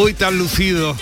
[0.00, 0.96] Hoy tan lucido.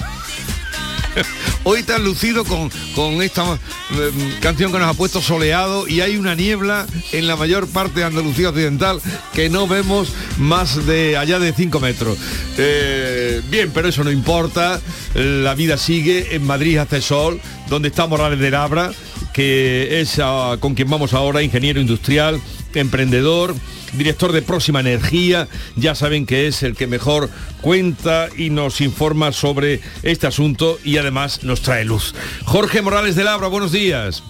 [1.64, 6.16] Hoy tan lucido con, con esta mm, canción que nos ha puesto soleado y hay
[6.16, 9.02] una niebla en la mayor parte de Andalucía Occidental
[9.34, 12.16] que no vemos más de allá de 5 metros.
[12.56, 14.80] Eh, bien, pero eso no importa.
[15.12, 16.34] La vida sigue.
[16.34, 17.38] En Madrid hace sol,
[17.68, 18.92] donde está Morales de Labra,
[19.34, 22.40] que es ah, con quien vamos ahora, ingeniero industrial,
[22.72, 23.54] emprendedor
[23.92, 25.48] director de Próxima Energía.
[25.76, 30.98] Ya saben que es el que mejor cuenta y nos informa sobre este asunto y
[30.98, 32.14] además nos trae luz.
[32.44, 34.22] Jorge Morales de Labra, buenos días.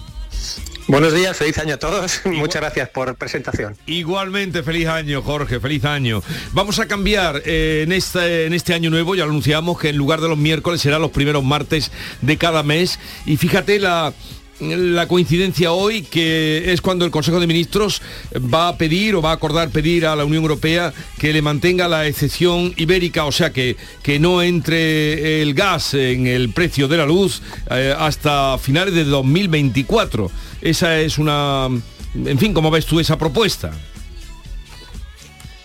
[0.87, 2.21] Buenos días, feliz año a todos.
[2.25, 3.75] Muchas gracias por presentación.
[3.87, 6.23] Igualmente, feliz año, Jorge, feliz año.
[6.53, 9.97] Vamos a cambiar eh, en, este, en este año nuevo, ya lo anunciamos, que en
[9.97, 12.99] lugar de los miércoles será los primeros martes de cada mes.
[13.25, 14.13] Y fíjate la,
[14.59, 18.01] la coincidencia hoy que es cuando el Consejo de Ministros
[18.35, 21.87] va a pedir o va a acordar pedir a la Unión Europea que le mantenga
[21.87, 26.97] la excepción ibérica, o sea que, que no entre el gas en el precio de
[26.97, 30.31] la luz eh, hasta finales de 2024.
[30.61, 31.67] Esa es una...
[32.15, 33.71] En fin, ¿cómo ves tú esa propuesta?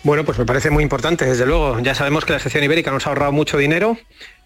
[0.03, 1.79] Bueno, pues me parece muy importante, desde luego.
[1.81, 3.97] Ya sabemos que la excepción ibérica nos ha ahorrado mucho dinero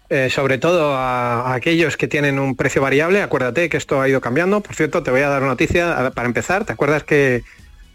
[0.09, 3.21] eh, sobre todo a, aquellos que tienen un precio variable.
[3.21, 4.61] Acuérdate que esto ha ido cambiando.
[4.61, 6.63] Por cierto, te voy a dar una noticia para empezar.
[6.63, 7.43] ¿Te acuerdas que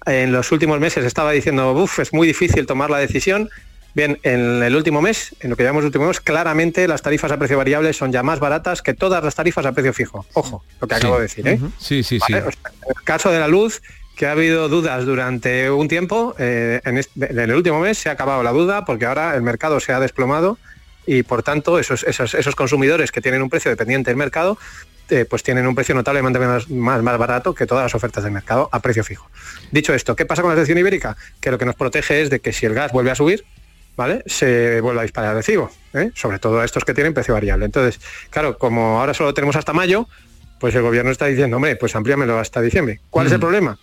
[0.04, 3.48] en los últimos meses estaba diciendo, uff, es muy difícil tomar la decisión?
[3.94, 7.38] Bien, en el último mes, en lo que llamamos último mes, claramente las tarifas a
[7.38, 10.24] precio variable son ya más baratas que todas las tarifas a precio fijo.
[10.32, 11.46] Ojo, lo que acabo de decir.
[11.46, 11.60] ¿eh?
[11.78, 12.32] Sí, sí, sí.
[12.32, 13.82] en el caso de la luz,
[14.16, 18.12] que ha habido dudas durante un tiempo, eh, en, en, el último mes se ha
[18.12, 20.58] acabado la duda porque ahora el mercado se ha desplomado
[21.06, 24.58] y por tanto esos, esos, consumidores que tienen un precio dependiente del mercado
[25.10, 28.32] eh, pues tienen un precio notablemente más, más, más, barato que todas las ofertas del
[28.32, 29.28] mercado a precio fijo.
[29.70, 31.16] Dicho esto, ¿qué pasa con la sección ibérica?
[31.40, 33.44] Que lo que nos protege es de que si el gas vuelve a subir,
[33.96, 34.22] ¿vale?
[34.26, 36.10] Se vuelve a disparar el recibo, ¿eh?
[36.14, 37.64] sobre todo a estos que tienen precio variable.
[37.64, 40.08] Entonces, claro, como ahora solo tenemos hasta mayo,
[40.58, 43.00] pues el gobierno está diciendo, hombre, pues amplíamelo hasta diciembre.
[43.10, 43.78] ¿Cuál es el problema?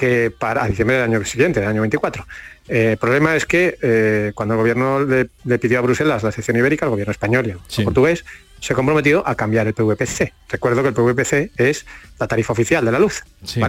[0.00, 2.26] Que para diciembre del año siguiente, del año 24,
[2.68, 6.86] el problema es que eh, cuando el gobierno le, pidió a Bruselas la sección ibérica,
[6.86, 8.24] el gobierno español y el portugués,
[8.60, 10.32] se ha comprometido a cambiar el PVPC.
[10.48, 11.84] Recuerdo que el PVPC es
[12.18, 13.24] la tarifa oficial de la luz,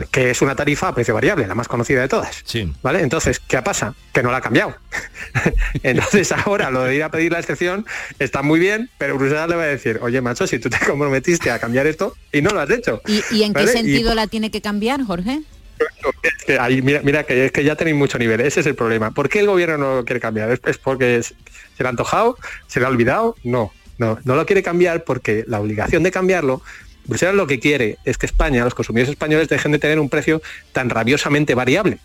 [0.09, 2.45] que es una tarifa a precio variable, la más conocida de todas.
[2.81, 3.01] ¿vale?
[3.01, 3.93] Entonces, ¿qué pasa?
[4.13, 4.75] Que no la ha cambiado.
[5.83, 7.85] Entonces ahora lo de ir a pedir la excepción
[8.19, 11.51] está muy bien, pero Bruselas le va a decir, oye macho, si tú te comprometiste
[11.51, 13.01] a cambiar esto y no lo has hecho.
[13.07, 15.41] ¿Y, en qué sentido la tiene que cambiar, Jorge?
[17.03, 19.11] Mira, que es que ya tenéis mucho nivel, ese es el problema.
[19.11, 20.59] ¿Por qué el gobierno no lo quiere cambiar?
[20.63, 21.33] ¿Es, porque se
[21.79, 22.37] le ha antojado?
[22.67, 23.35] ¿Se le ha olvidado?
[23.43, 26.61] No, no, no lo quiere cambiar porque la obligación de cambiarlo
[27.05, 30.41] Bruselas lo que quiere es que España, los consumidores españoles, dejen de tener un precio
[30.71, 31.97] tan rabiosamente variable.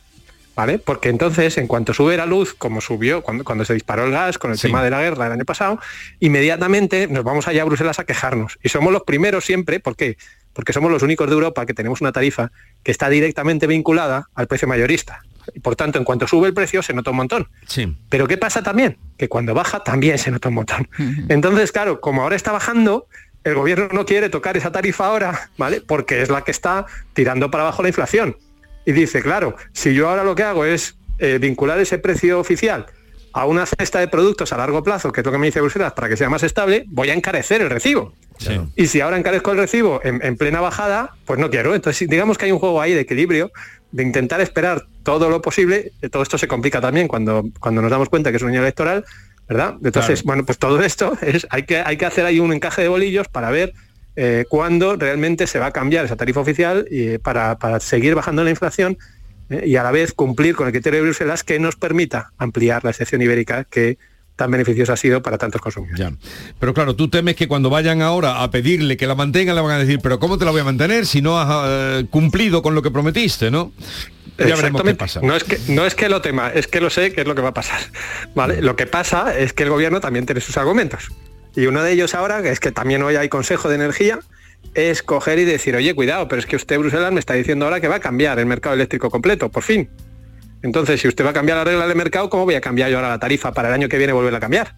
[0.54, 0.78] ¿Vale?
[0.78, 4.38] Porque entonces, en cuanto sube la luz, como subió cuando, cuando se disparó el gas
[4.38, 5.78] con el tema de la guerra el año pasado,
[6.18, 8.58] inmediatamente nos vamos allá a Bruselas a quejarnos.
[8.62, 10.16] Y somos los primeros siempre, ¿por qué?
[10.56, 12.50] Porque somos los únicos de Europa que tenemos una tarifa
[12.82, 15.20] que está directamente vinculada al precio mayorista.
[15.54, 17.48] Y por tanto, en cuanto sube el precio, se nota un montón.
[17.68, 17.94] Sí.
[18.08, 18.96] Pero ¿qué pasa también?
[19.18, 20.88] Que cuando baja, también se nota un montón.
[21.28, 23.06] Entonces, claro, como ahora está bajando,
[23.44, 25.82] el gobierno no quiere tocar esa tarifa ahora, ¿vale?
[25.82, 28.38] Porque es la que está tirando para abajo la inflación.
[28.86, 32.86] Y dice, claro, si yo ahora lo que hago es eh, vincular ese precio oficial
[33.36, 35.92] a una cesta de productos a largo plazo, que es lo que me dice Bruselas,
[35.92, 38.14] para que sea más estable, voy a encarecer el recibo.
[38.74, 41.74] Y si ahora encarezco el recibo en, plena bajada, pues no quiero.
[41.74, 43.52] Entonces, digamos que hay un juego ahí de equilibrio,
[43.92, 45.92] de intentar esperar todo lo posible.
[46.10, 49.04] Todo esto se complica también cuando, cuando nos damos cuenta que es un año electoral,
[49.46, 49.74] ¿verdad?
[49.84, 52.88] Entonces, bueno, pues todo esto es, hay que, hay que hacer ahí un encaje de
[52.88, 53.74] bolillos para ver
[54.16, 58.50] eh, cuándo realmente se va a cambiar esa tarifa oficial y para, seguir bajando la
[58.50, 58.96] inflación
[59.50, 62.84] eh, y a la vez cumplir con el criterio de Bruselas que nos permita ampliar
[62.84, 63.98] la excepción ibérica que
[64.36, 66.14] tan beneficiosa ha sido para tantos consumidores.
[66.60, 69.72] Pero claro, tú temes que cuando vayan ahora a pedirle que la mantenga, le van
[69.72, 72.74] a decir, pero ¿cómo te la voy a mantener si no has eh, cumplido con
[72.74, 73.72] lo que prometiste, no?
[74.38, 75.20] Ya veremos qué pasa.
[75.22, 77.34] No es, que, no es que lo tema, es que lo sé que es lo
[77.34, 77.80] que va a pasar.
[78.34, 78.60] ¿vale?
[78.60, 81.08] Lo que pasa es que el gobierno también tiene sus argumentos.
[81.54, 84.18] Y uno de ellos ahora, es que también hoy hay Consejo de Energía,
[84.74, 87.80] es coger y decir, oye, cuidado, pero es que usted, Bruselas, me está diciendo ahora
[87.80, 89.88] que va a cambiar el mercado eléctrico completo, por fin.
[90.62, 92.96] Entonces, si usted va a cambiar la regla de mercado, ¿cómo voy a cambiar yo
[92.96, 94.74] ahora la tarifa para el año que viene volver a cambiar?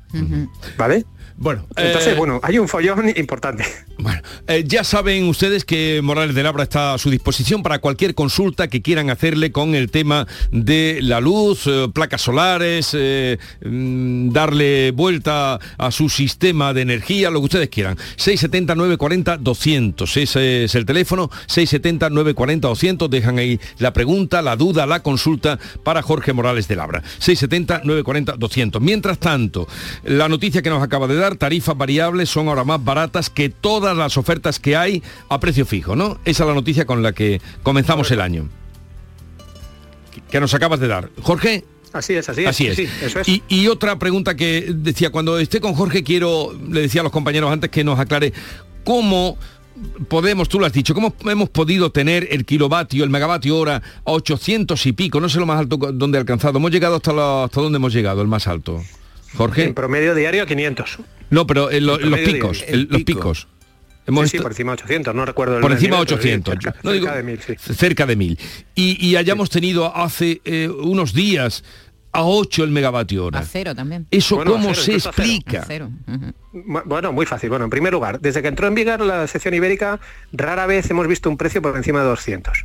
[0.76, 1.04] ¿Vale?
[1.40, 3.64] Bueno, entonces, eh, bueno, hay un follón importante.
[3.96, 8.16] Bueno, eh, ya saben ustedes que Morales de Labra está a su disposición para cualquier
[8.16, 14.90] consulta que quieran hacerle con el tema de la luz, eh, placas solares, mm, darle
[14.90, 17.96] vuelta a su sistema de energía, lo que ustedes quieran.
[18.16, 24.56] 670 940 200, ese es el teléfono, 670 940 200, dejan ahí la pregunta, la
[24.56, 27.02] duda, la consulta para Jorge Morales de Labra.
[27.18, 28.82] 670 940 200.
[28.82, 29.68] Mientras tanto,
[30.02, 33.96] la noticia que nos acaba de dar tarifas variables son ahora más baratas que todas
[33.96, 36.18] las ofertas que hay a precio fijo, ¿no?
[36.24, 38.48] Esa es la noticia con la que comenzamos el año.
[40.30, 41.10] Que nos acabas de dar.
[41.22, 41.64] Jorge.
[41.92, 42.48] Así es, así es.
[42.48, 43.28] Así es.
[43.28, 47.12] Y, y, otra pregunta que decía, cuando esté con Jorge quiero, le decía a los
[47.12, 48.34] compañeros antes que nos aclare
[48.84, 49.38] cómo
[50.08, 54.12] podemos, tú lo has dicho, cómo hemos podido tener el kilovatio, el megavatio hora a
[54.12, 56.58] 800 y pico, no sé lo más alto donde ha alcanzado.
[56.58, 58.82] Hemos llegado hasta, hasta dónde hemos llegado, el más alto.
[59.36, 59.64] Jorge.
[59.64, 60.98] En promedio diario 500.
[61.30, 63.48] No, pero en, los picos, los picos.
[64.26, 66.54] sí, por encima de 800, no recuerdo el Por encima de 800.
[66.54, 67.54] cerca, no digo, de 1000, sí.
[67.58, 68.38] Cerca de 1000.
[68.74, 71.64] Y, hayamos tenido hace eh, unos días
[72.12, 73.40] a 8 el megavatio hora.
[73.40, 74.06] A cero también.
[74.10, 75.66] ¿Eso cómo se explica?
[76.52, 77.50] Bueno, muy fácil.
[77.50, 80.00] Bueno, en primer lugar, desde que entró en vigor la sección ibérica,
[80.32, 82.64] rara vez hemos visto un precio por encima de 200.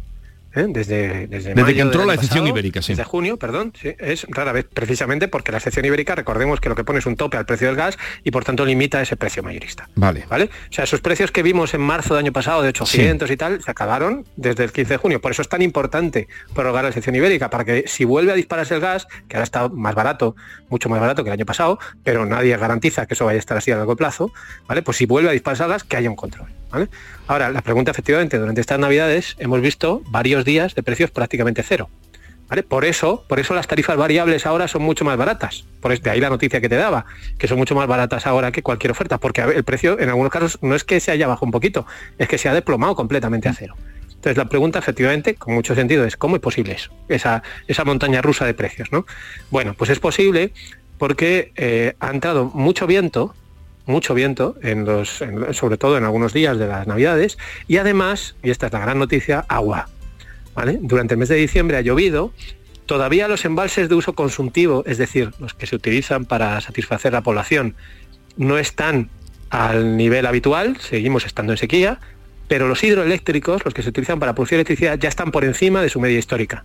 [0.56, 0.66] ¿Eh?
[0.70, 2.94] desde, desde, desde que entró la excepción ibérica, sí.
[2.94, 6.76] Desde junio, perdón, sí, es rara vez, precisamente porque la excepción ibérica, recordemos que lo
[6.76, 9.44] que pone es un tope al precio del gas y por tanto limita ese precio
[9.44, 9.90] mayorista.
[9.96, 10.26] Vale.
[10.30, 10.46] ¿Vale?
[10.46, 13.62] O sea, esos precios que vimos en marzo del año pasado de 800 y tal,
[13.62, 15.22] se acabaron desde el 15 de junio.
[15.22, 18.76] Por eso es tan importante prorrogar la excepción ibérica, para que si vuelve a dispararse
[18.76, 20.36] el gas, que ahora está más barato,
[20.70, 23.58] mucho más barato que el año pasado, pero nadie garantiza que eso vaya a estar
[23.58, 24.32] así a largo plazo,
[24.68, 24.82] ¿vale?
[24.82, 26.48] Pues si vuelve a dispararse el gas, que haya un control.
[27.28, 31.90] Ahora, la pregunta efectivamente, durante estas navidades hemos visto varios días de precios prácticamente cero.
[32.50, 32.62] ¿Vale?
[32.62, 35.66] Por eso, por eso las tarifas variables ahora son mucho más baratas.
[35.82, 37.06] Por este, ahí la noticia que te daba,
[37.38, 40.60] que son mucho más baratas ahora que cualquier oferta, porque el precio en algunos casos
[40.62, 41.88] no es que se haya bajado un poquito,
[42.18, 43.76] es que se ha desplomado completamente a cero.
[44.24, 46.92] Entonces la pregunta efectivamente, con mucho sentido, es ¿cómo es posible eso?
[47.08, 49.06] Esa, esa montaña rusa de precios, ¿no?
[49.50, 50.54] Bueno, pues es posible
[50.98, 53.36] porque eh, ha entrado mucho viento
[53.86, 57.38] mucho viento, en los, sobre todo en algunos días de las Navidades,
[57.68, 59.90] y además, y esta es la gran noticia, agua.
[60.82, 62.32] Durante el mes de diciembre ha llovido,
[62.86, 67.22] todavía los embalses de uso consultivo, es decir, los que se utilizan para satisfacer la
[67.22, 67.76] población,
[68.38, 69.10] no están
[69.50, 72.00] al nivel habitual, seguimos estando en sequía,
[72.48, 75.90] pero los hidroeléctricos, los que se utilizan para producir electricidad, ya están por encima de
[75.90, 76.64] su media histórica.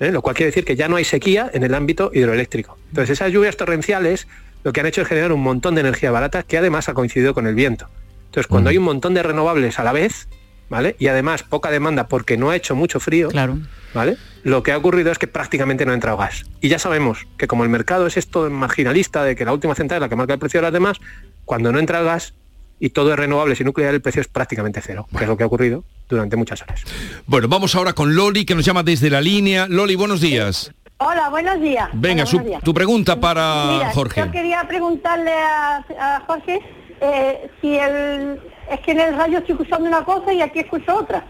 [0.00, 0.10] ¿eh?
[0.10, 2.78] Lo cual quiere decir que ya no hay sequía en el ámbito hidroeléctrico.
[2.88, 4.26] Entonces esas lluvias torrenciales
[4.64, 7.34] lo que han hecho es generar un montón de energía barata que además ha coincidido
[7.34, 7.88] con el viento.
[8.26, 10.28] Entonces, cuando hay un montón de renovables a la vez,
[10.68, 10.94] ¿vale?
[10.98, 13.58] Y además poca demanda porque no ha hecho mucho frío, claro.
[13.92, 14.16] ¿vale?
[14.44, 16.46] Lo que ha ocurrido es que prácticamente no ha entrado gas.
[16.60, 19.98] Y ya sabemos que como el mercado es esto marginalista de que la última central
[19.98, 20.98] es la que marca el precio de las demás,
[21.44, 22.34] cuando no entra el gas
[22.78, 25.42] y todo es renovable y nuclear, el precio es prácticamente cero, que es lo que
[25.42, 26.82] ha ocurrido durante muchas horas.
[27.26, 29.66] Bueno, vamos ahora con Loli, que nos llama desde la línea.
[29.68, 30.72] Loli, buenos días.
[31.02, 31.88] Hola, buenos días.
[31.94, 32.24] Venga,
[32.62, 34.20] tu pregunta para Jorge.
[34.20, 36.60] Yo quería preguntarle a, Jorge
[37.00, 38.38] eh, si el,
[38.70, 41.24] es que en el radio estoy escuchando una cosa y aquí escucho otra.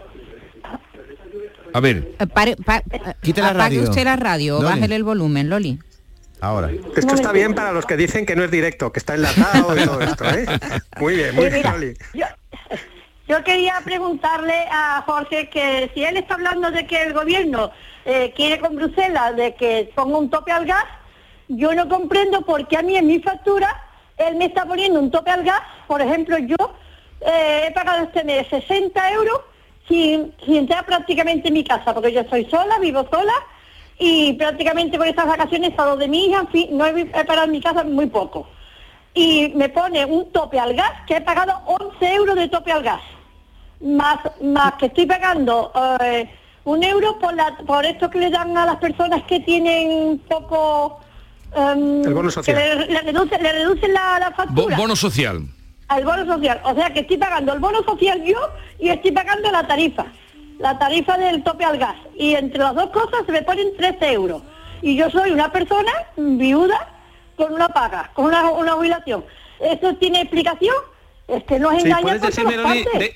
[1.73, 2.15] A ver.
[2.19, 3.83] Eh, pare, eh, la radio.
[3.83, 5.79] usted la radio, bájele el volumen, Loli.
[6.41, 6.69] Ahora.
[6.97, 9.85] Esto está bien para los que dicen que no es directo, que está enlatado y
[9.85, 10.47] todo esto, ¿eh?
[10.99, 11.93] Muy bien, muy bien, Loli.
[12.13, 12.25] Yo,
[13.43, 17.71] quería preguntarle a Jorge que si él está hablando de que el gobierno
[18.05, 20.85] eh, quiere con Bruselas de que ponga un tope al gas,
[21.47, 25.11] yo no comprendo por qué a mí en mi factura él me está poniendo un
[25.11, 25.61] tope al gas.
[25.87, 26.57] Por ejemplo, yo
[27.21, 29.41] eh, he pagado este mes 60 euros
[29.87, 33.33] sin, entrar prácticamente en mi casa, porque yo soy sola, vivo sola
[33.97, 37.51] y prácticamente con estas vacaciones a de mi hija, en fin, no he, parado en
[37.51, 38.47] mi casa muy poco.
[39.13, 42.81] Y me pone un tope al gas, que he pagado 11 euros de tope al
[42.81, 43.01] gas,
[43.81, 45.71] más, más que estoy pagando...
[46.01, 46.29] Eh,
[46.63, 50.99] un euro por, la, por esto que le dan a las personas que tienen poco...
[51.53, 52.57] Um, el bono social.
[52.57, 53.01] le, le,
[53.51, 54.77] reducen la, factura.
[54.77, 55.41] bono social.
[55.89, 56.61] Al bono social.
[56.63, 58.39] O sea que estoy pagando el bono social yo
[58.79, 60.05] y estoy pagando la tarifa.
[60.59, 61.95] La tarifa del tope al gas.
[62.15, 64.43] Y entre las dos cosas se me ponen 13 euros.
[64.81, 66.87] Y yo soy una persona viuda
[67.35, 69.25] con una paga, con una, una jubilación.
[69.59, 70.75] ¿Eso tiene explicación?
[71.27, 73.11] Es que nos engañan ¿puedes decirme, de,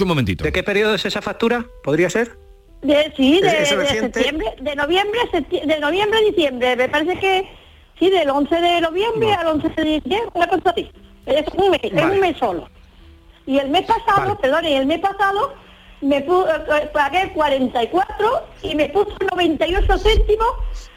[0.00, 0.44] un momentito.
[0.44, 1.64] ¿De qué periodo es esa factura?
[1.82, 2.36] ¿Podría ser?
[2.82, 6.76] De, sí, de, septiembre, de noviembre, de noviembre a diciembre.
[6.76, 7.48] Me parece que
[7.98, 10.90] sí, del 11 de noviembre al 11 de diciembre, una cosa así.
[11.24, 12.68] Es un mes, es un mes solo.
[13.46, 15.54] Y el mes pasado, perdón, y el mes pasado
[16.00, 20.48] me eh, pagué 44 y me puso 98 céntimos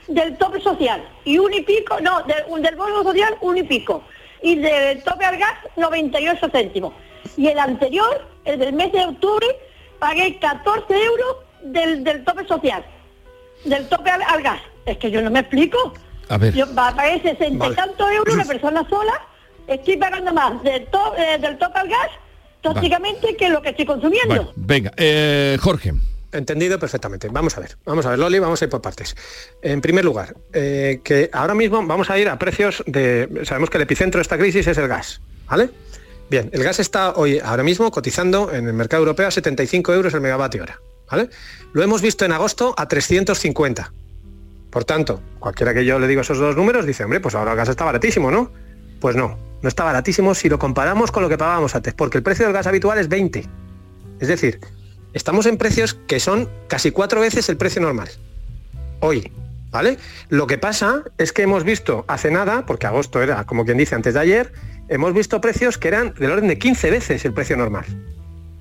[0.07, 4.03] del tope social y un y pico, no, del bono social un y pico
[4.41, 6.93] y del tope al gas 98 céntimos.
[7.37, 9.47] Y el anterior, el del mes de octubre,
[9.99, 12.83] pagué 14 euros del, tope social,
[13.65, 14.61] del tope al, gas.
[14.85, 15.93] Es que yo no me explico.
[16.29, 16.53] A ver.
[16.53, 19.13] Yo pagué 60 y tantos euros una persona sola,
[19.67, 22.09] estoy pagando más del, eh, del tope al gas
[22.61, 24.51] prácticamente que lo que estoy consumiendo.
[24.55, 25.93] venga, eh, Jorge.
[26.31, 27.27] Entendido perfectamente.
[27.29, 29.15] Vamos a ver, vamos a ver, Loli, vamos a ir por partes.
[29.61, 33.41] En primer lugar, eh, que ahora mismo vamos a ir a precios de.
[33.43, 35.71] Sabemos que el epicentro de esta crisis es el gas, ¿vale?
[36.29, 40.13] Bien, el gas está hoy, ahora mismo, cotizando en el mercado europeo a 75 euros
[40.13, 41.29] el megavatio hora, ¿vale?
[41.73, 43.91] Lo hemos visto en agosto a 350.
[44.69, 47.57] Por tanto, cualquiera que yo le diga esos dos números dice, hombre, pues ahora el
[47.57, 48.51] gas está baratísimo, ¿no?
[48.99, 52.23] Pues no, no está baratísimo si lo comparamos con lo que pagábamos antes, porque el
[52.23, 53.49] precio del gas habitual es 20.
[54.19, 54.59] Es decir,
[55.13, 58.09] estamos en precios que son casi cuatro veces el precio normal.
[58.99, 59.31] Hoy,
[59.71, 59.97] ¿vale?
[60.29, 63.95] Lo que pasa es que hemos visto hace nada, porque agosto era como quien dice
[63.95, 64.53] antes de ayer,
[64.87, 67.85] hemos visto precios que eran del orden de 15 veces el precio normal.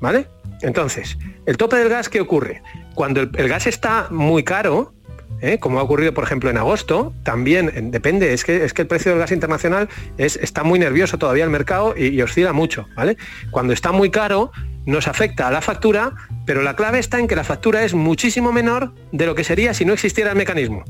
[0.01, 0.29] ¿Vale?
[0.63, 2.63] Entonces, el tope del gas, ¿qué ocurre?
[2.95, 4.93] Cuando el, gas está muy caro,
[5.41, 5.59] ¿eh?
[5.59, 9.13] como ha ocurrido por ejemplo en agosto, también depende, es que, es que el precio
[9.13, 13.17] del gas internacional es, está muy nervioso todavía el mercado y, oscila mucho, ¿vale?
[13.51, 14.53] Cuando está muy caro
[14.89, 16.13] nos afecta a la factura,
[16.47, 19.75] pero la clave está en que la factura es muchísimo menor de lo que sería
[19.75, 20.83] si no existiera el mecanismo.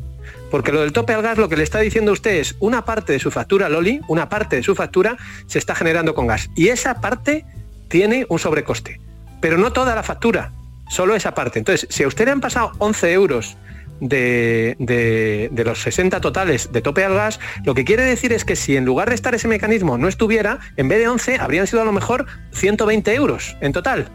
[0.52, 3.12] Porque lo del tope al gas lo que le está diciendo usted es una parte
[3.12, 5.16] de su factura, Loli, una parte de su factura
[5.48, 6.48] se está generando con gas.
[6.54, 7.44] Y esa parte
[7.88, 9.00] tiene un sobrecoste.
[9.40, 10.52] Pero no toda la factura,
[10.88, 11.58] solo esa parte.
[11.58, 13.56] Entonces, si a usted le han pasado 11 euros
[14.00, 18.76] de, los 60 totales de tope al gas, lo que quiere decir es que si
[18.76, 21.84] en lugar de estar ese mecanismo no estuviera, en vez de 11 habrían sido a
[21.84, 24.08] lo mejor 120 euros en total,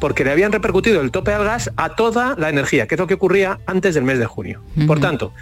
[0.00, 3.06] porque le habían repercutido el tope al gas a toda la energía, que es lo
[3.06, 4.62] que ocurría antes del mes de junio.
[4.86, 5.32] Por tanto,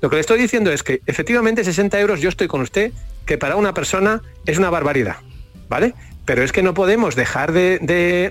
[0.00, 2.92] lo que le estoy diciendo es que efectivamente 60 euros, yo estoy con usted,
[3.26, 5.16] que para una persona es una barbaridad,
[5.68, 5.94] ¿vale?
[6.24, 7.78] Pero es que no podemos dejar de,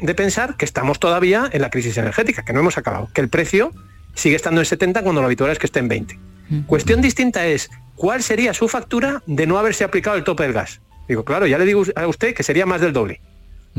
[0.02, 3.30] de pensar que estamos todavía en la crisis energética, que no hemos acabado, que el
[3.30, 3.72] precio
[4.14, 6.20] sigue estando en 70 cuando lo habitual es que esté en 20.
[6.68, 10.82] Cuestión distinta es, ¿cuál sería su factura de no haberse aplicado el tope del gas?
[11.08, 13.22] Digo, claro, ya le digo a usted que sería más del doble.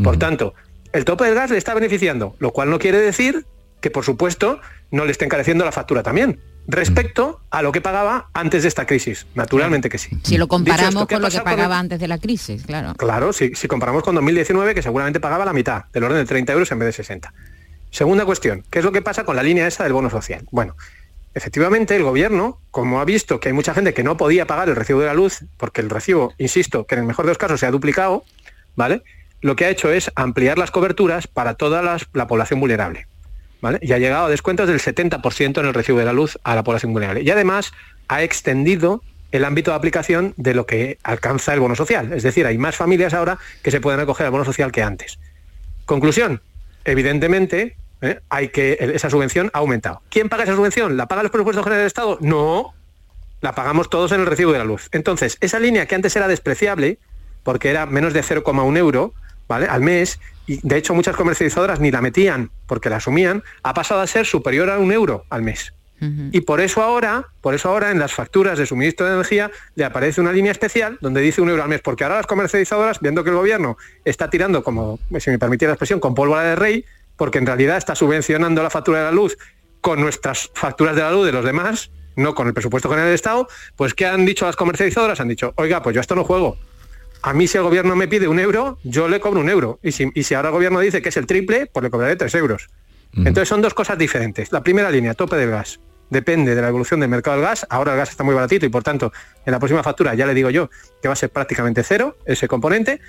[0.03, 0.55] Por tanto,
[0.93, 3.47] el tope del gas le está beneficiando, lo cual no quiere decir
[3.81, 4.61] que, por supuesto,
[4.91, 8.87] no le esté encareciendo la factura también respecto a lo que pagaba antes de esta
[8.87, 9.27] crisis.
[9.35, 10.17] Naturalmente que sí.
[10.23, 12.95] Si lo comparamos con lo que pagaba antes de la crisis, claro.
[12.95, 16.53] Claro, si, si comparamos con 2019, que seguramente pagaba la mitad, del orden de 30
[16.53, 17.33] euros en vez de 60.
[17.95, 20.45] Segunda cuestión, ¿qué es lo que pasa con la línea esa del bono social?
[20.51, 20.75] Bueno,
[21.33, 24.75] efectivamente el gobierno, como ha visto que hay mucha gente que no podía pagar el
[24.75, 27.61] recibo de la luz, porque el recibo, insisto, que en el mejor de los casos
[27.61, 28.25] se ha duplicado,
[28.75, 29.05] ¿vale?
[29.43, 31.83] Lo que ha hecho es ampliar las coberturas para toda
[32.13, 33.07] la población vulnerable.
[33.61, 33.79] ¿Vale?
[33.81, 36.65] Y ha llegado a descuentos del 70% en el recibo de la luz a la
[36.65, 37.23] población vulnerable.
[37.23, 37.71] Y además
[38.09, 42.13] ha extendido el ámbito de aplicación de lo que alcanza el bono social.
[42.13, 45.21] Es decir, hay más familias ahora que se pueden acoger al bono social que antes.
[45.87, 46.43] Conclusión,
[46.85, 48.21] evidentemente, ¿eh?
[48.29, 50.03] hay que esa subvención ha aumentado.
[50.11, 50.97] ¿Quién paga esa subvención?
[50.97, 52.19] ¿La pagan los presupuestos generales del Estado?
[52.21, 52.75] No,
[53.41, 54.89] la pagamos todos en el recibo de la luz.
[54.93, 56.99] Entonces, esa línea que antes era despreciable,
[57.43, 59.15] porque era menos de 0,1 euro
[59.49, 59.67] ¿vale?
[59.67, 64.01] al mes, y de hecho muchas comercializadoras ni la metían porque la asumían, ha pasado
[64.01, 65.73] a ser superior a un euro al mes.
[66.33, 69.87] Y por eso ahora, por eso ahora en las facturas de suministro de energía le
[69.87, 73.25] aparece una línea especial donde dice un euro al mes, porque ahora las comercializadoras, viendo
[73.25, 76.85] que el gobierno está tirando, como si me permitiera la expresión, con pólvora de rey,
[77.17, 79.37] porque en realidad está subvencionando la factura de la luz
[79.81, 83.15] con nuestras facturas de la luz de los demás, no con el presupuesto general del
[83.15, 85.21] Estado, pues ¿qué han dicho las comercializadoras?
[85.21, 86.57] Han dicho, oiga, pues yo esto no juego.
[87.23, 89.79] A mí si el gobierno me pide un euro, yo le cobro un euro.
[89.83, 92.17] Y si, y si ahora el gobierno dice que es el triple, pues le cobraré
[92.17, 92.69] tres euros.
[93.17, 94.51] Entonces son dos cosas diferentes.
[94.51, 95.79] La primera línea, tope del gas.
[96.11, 97.67] Depende de la evolución del mercado del gas.
[97.71, 99.13] Ahora el gas está muy baratito y por tanto
[99.47, 100.69] en la próxima factura ya le digo yo
[101.01, 103.01] que va a ser prácticamente cero ese componente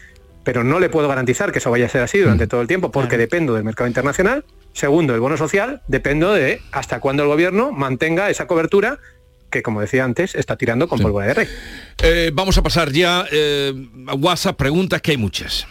[0.46, 2.48] pero no le puedo garantizar que eso vaya a ser así durante mm.
[2.48, 4.46] todo el tiempo porque dependo del mercado internacional.
[4.72, 9.00] Segundo, el bono social, dependo de hasta cuándo el gobierno mantenga esa cobertura
[9.50, 11.48] que, como decía antes, está tirando con polvo de rey.
[12.04, 13.74] Eh, vamos a pasar ya eh,
[14.08, 15.66] a WhatsApp, preguntas que hay muchas.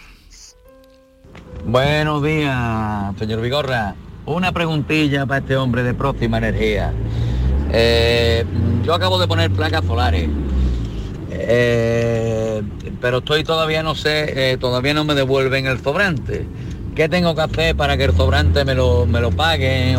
[1.65, 3.95] Buenos días, señor Vigorra.
[4.25, 6.93] Una preguntilla para este hombre de próxima energía.
[7.71, 8.43] Eh,
[8.83, 10.27] yo acabo de poner placas solares
[11.37, 12.61] eh,
[13.01, 16.45] pero estoy todavía no sé, eh, todavía no me devuelven el sobrante.
[16.95, 19.97] ¿Qué tengo que hacer para que el sobrante me lo, me lo paguen?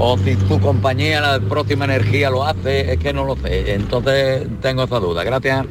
[0.00, 3.74] O, si tu compañía, la próxima energía, lo hace, es que no lo sé.
[3.74, 5.24] Entonces tengo esa duda.
[5.24, 5.66] Gracias.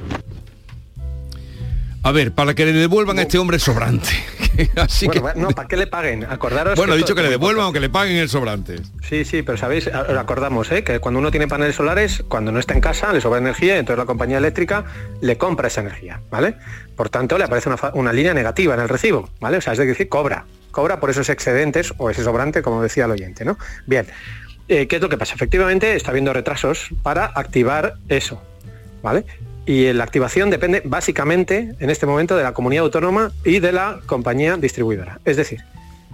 [2.07, 4.07] A ver, para que le devuelvan a este hombre sobrante.
[4.77, 5.21] Así que...
[5.35, 6.23] no, para que le paguen.
[6.23, 6.77] Acordaros.
[6.77, 8.77] Bueno, he dicho que le devuelvan o que le paguen el sobrante.
[9.03, 10.85] Sí, sí, pero sabéis, acordamos, ¿eh?
[10.85, 13.79] que cuando uno tiene paneles solares, cuando no está en casa, le sobra energía, y
[13.79, 14.85] entonces la compañía eléctrica
[15.19, 16.55] le compra esa energía, ¿vale?
[16.95, 19.57] Por tanto, le aparece una, línea negativa en el recibo, ¿vale?
[19.57, 23.11] O sea, es decir, cobra, cobra por esos excedentes o ese sobrante, como decía el
[23.11, 23.57] oyente, ¿no?
[23.85, 24.07] Bien,
[24.69, 25.35] eh, ¿qué es lo que pasa?
[25.35, 28.41] Efectivamente, está habiendo retrasos para activar eso,
[29.03, 29.25] ¿vale?
[29.67, 33.99] Y la activación depende básicamente en este momento de la comunidad autónoma y de la
[34.05, 35.19] compañía distribuidora.
[35.25, 35.59] Es decir,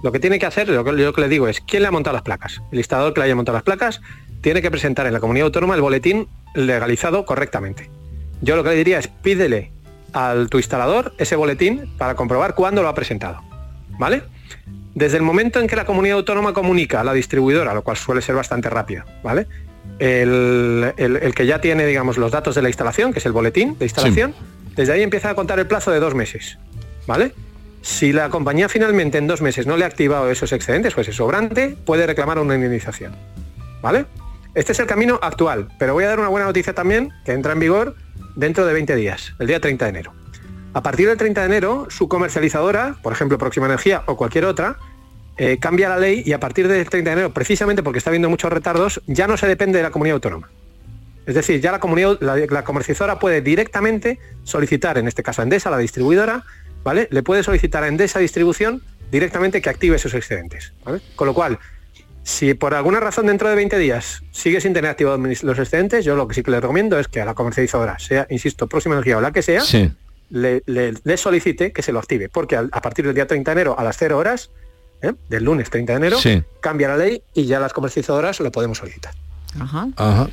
[0.01, 2.15] lo que tiene que hacer, lo que, yo le digo es, ¿quién le ha montado
[2.15, 2.61] las placas?
[2.71, 4.01] El instalador que le haya montado las placas
[4.41, 7.91] tiene que presentar en la comunidad autónoma el boletín legalizado correctamente.
[8.41, 9.71] Yo lo que le diría es, pídele
[10.13, 13.39] al tu instalador ese boletín para comprobar cuándo lo ha presentado.
[13.99, 14.23] ¿Vale?
[14.95, 18.23] Desde el momento en que la comunidad autónoma comunica a la distribuidora, lo cual suele
[18.23, 19.45] ser bastante rápido, ¿vale?
[19.99, 23.85] El, que ya tiene, digamos, los datos de la instalación, que es el boletín de
[23.85, 24.33] instalación,
[24.75, 26.57] desde ahí empieza a contar el plazo de dos meses.
[27.05, 27.33] ¿Vale?
[27.81, 31.11] Si la compañía finalmente en dos meses no le ha activado esos excedentes o ese
[31.11, 33.15] sobrante, puede reclamar una indemnización.
[33.81, 34.05] ¿Vale?
[34.55, 37.53] Este es el camino actual, pero voy a dar una buena noticia también, que entra
[37.53, 37.95] en vigor
[38.35, 40.13] dentro de 20 días, el día 30 de enero.
[40.73, 44.77] A partir del 30 de enero, su comercializadora, por ejemplo Próxima Energía o cualquier otra,
[45.37, 48.29] eh, cambia la ley y a partir del 30 de enero, precisamente porque está habiendo
[48.29, 50.49] muchos retardos, ya no se depende de la comunidad autónoma.
[51.25, 55.69] Es decir, ya la, comunidad, la, comercializadora puede directamente solicitar, en este caso a Endesa,
[55.69, 56.43] la distribuidora,
[56.83, 57.07] ¿vale?
[57.11, 60.73] Le puede solicitar a Endesa Distribución directamente que active esos excedentes.
[61.15, 61.59] Con lo cual,
[62.23, 66.15] si por alguna razón dentro de 20 días sigue sin tener activados los excedentes, yo
[66.15, 69.17] lo que sí que le recomiendo es que a la comercializadora, sea, insisto, próxima energía
[69.17, 69.63] o la que sea,
[70.29, 72.27] le, solicite que se lo active.
[72.27, 74.51] Porque a, a partir del día 30 de enero a las 0 horas,
[75.03, 75.13] ¿eh?
[75.29, 76.17] del lunes 30 de enero,
[76.59, 79.13] cambia la ley y ya las comercializadoras lo podemos solicitar.
[79.59, 79.87] Ajá.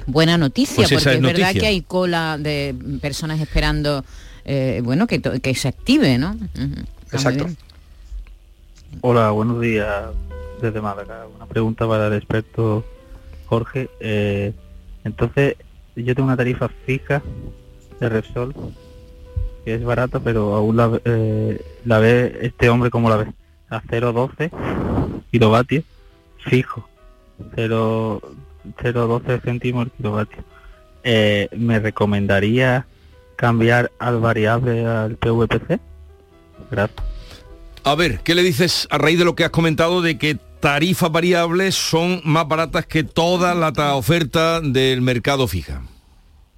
[0.06, 4.02] Buena noticia, pues porque es, verdad que hay cola de personas esperando,
[4.46, 6.34] eh, bueno, que, que, se active, ¿no?
[7.12, 7.46] Exacto.
[9.02, 10.06] Hola, buenos días
[10.62, 11.26] desde Málaga.
[11.36, 12.84] Una pregunta para el experto
[13.46, 13.90] Jorge.
[14.00, 14.54] Eh,
[15.04, 15.56] entonces,
[15.96, 17.22] yo tengo una tarifa fija
[18.00, 18.54] de Repsol
[19.66, 20.98] que es barata, pero aún la,
[21.84, 23.26] la ve este hombre como la ve
[23.70, 24.50] a 0,12
[25.30, 25.84] kilovatios
[26.38, 26.88] fijo
[27.56, 30.44] 0,12 céntimos el kilovatio
[31.02, 32.86] eh, ¿me recomendaría
[33.36, 35.80] cambiar al variable al PVPC?
[36.70, 37.06] Gracias.
[37.84, 41.10] A ver, ¿qué le dices a raíz de lo que has comentado de que tarifas
[41.10, 45.82] variables son más baratas que toda la oferta del mercado fija?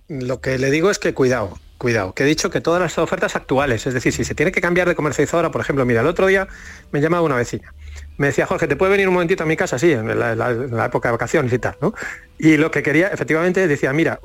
[0.09, 3.35] Lo que le digo es que cuidado, cuidado, que he dicho que todas las ofertas
[3.35, 6.29] actuales, es decir, si se tiene que cambiar de comercializadora, por ejemplo, mira, el otro
[6.29, 6.47] día
[6.92, 7.75] me llamaba una vecina.
[8.18, 9.81] Me decía, Jorge, ¿te puede venir un momentito a mi casa?
[9.81, 11.92] Sí, en la, época de vacaciones y tal, ¿no?
[12.38, 14.21] Y lo que quería, efectivamente, decía, mira,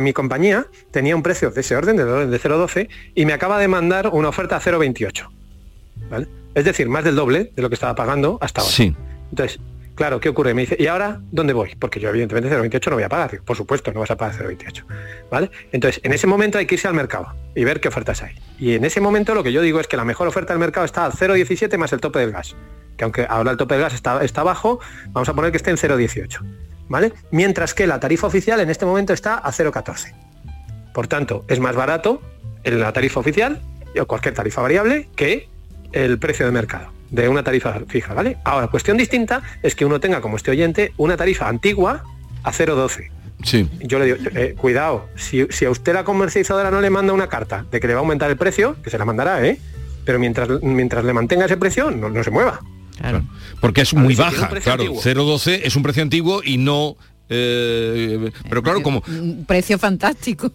[0.00, 3.68] mi compañía tenía un precio de ese orden, de, de 0,12, y me acaba de
[3.68, 5.28] mandar una oferta a 0,28.
[6.10, 6.26] ¿Vale?
[6.56, 8.72] Es decir, más del doble de lo que estaba pagando hasta ahora.
[8.72, 8.96] Sí.
[9.30, 9.60] Entonces,
[9.96, 10.52] Claro, ¿qué ocurre?
[10.52, 11.74] Me dice, ¿y ahora dónde voy?
[11.74, 13.40] Porque yo evidentemente 0,28 no voy a pagar.
[13.42, 14.84] por supuesto, no vas a pagar 0,28.
[15.30, 15.50] ¿Vale?
[15.72, 18.34] Entonces, en ese momento hay que irse al mercado y ver qué ofertas hay.
[18.58, 20.84] Y en ese momento lo que yo digo es que la mejor oferta del mercado
[20.84, 22.54] está al 0,17 más el tope del gas.
[22.98, 25.70] Que aunque ahora el tope del gas está, está bajo, vamos a poner que esté
[25.70, 26.40] en 0,18.
[26.88, 27.14] ¿Vale?
[27.30, 30.14] Mientras que la tarifa oficial en este momento está a 0,14.
[30.92, 32.20] Por tanto, es más barato
[32.64, 33.62] en la tarifa oficial
[33.98, 35.48] o cualquier tarifa variable que
[35.92, 38.38] el precio de mercado de una tarifa fija, ¿vale?
[38.44, 42.04] Ahora, cuestión distinta es que uno tenga como este oyente una tarifa antigua
[42.42, 43.10] a 0,12.
[43.44, 43.68] Sí.
[43.80, 47.66] Yo le digo, eh, cuidado, si, a usted la comercializadora no le manda una carta
[47.70, 49.58] de que le va a aumentar el precio, que se la mandará, ¿eh?
[50.04, 52.60] Pero mientras, mientras le mantenga ese precio, no, se mueva.
[52.98, 53.24] Claro.
[53.60, 54.84] Porque es muy baja, claro.
[54.84, 56.96] 0,12 es un precio antiguo y no
[57.28, 59.02] eh, pero claro, como...
[59.46, 60.52] precio fantástico.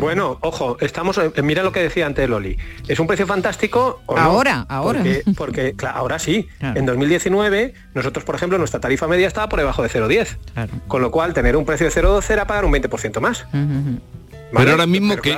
[0.00, 1.20] Bueno, ojo, estamos...
[1.42, 2.56] Mira lo que decía antes Loli.
[2.88, 5.02] ¿Es un precio fantástico Ahora, ahora.
[5.36, 6.48] Porque, ahora sí.
[6.60, 10.68] En 2019, nosotros, por ejemplo, nuestra tarifa media estaba por debajo de 0,10.
[10.86, 13.46] Con lo cual, tener un precio de 0,12 era pagar un 20% más.
[14.56, 15.36] Pero ahora mismo que,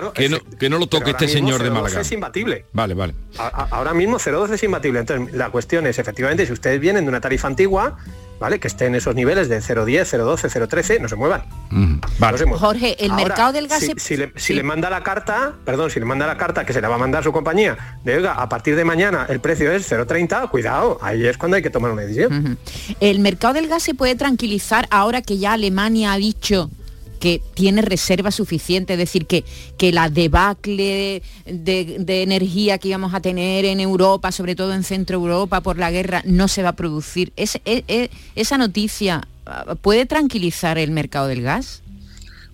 [0.58, 2.00] que, no, lo toque este señor de Málaga.
[2.00, 2.66] es imbatible.
[2.72, 3.14] Vale, vale.
[3.38, 5.00] ahora mismo 0,12 es imbatible.
[5.00, 7.96] Entonces, la cuestión es, efectivamente, si ustedes vienen de una tarifa antigua,
[8.38, 8.60] ¿vale?
[8.60, 11.42] Que esté en esos niveles de 0,10, 0,12, 0,13, no se muevan.
[12.58, 13.86] Jorge, el mercado del gas...
[13.96, 16.96] Si, le, manda la carta, perdón, si le manda la carta que se le va
[16.96, 20.98] a mandar su compañía, de oiga, a partir de mañana el precio es 0,30, cuidado,
[21.02, 22.58] ahí es cuando hay que tomar una decisión.
[23.00, 26.70] El mercado del gas se puede tranquilizar ahora que ya Alemania ha dicho
[27.18, 29.44] que tiene reserva suficiente, es decir, que,
[29.76, 35.18] que la debacle de, energía que íbamos a tener en Europa, sobre todo en Centro
[35.18, 37.32] Europa por la guerra, no se va a producir.
[37.36, 37.60] ¿Es,
[38.34, 41.82] esa noticia ah, puede tranquilizar el mercado del gas?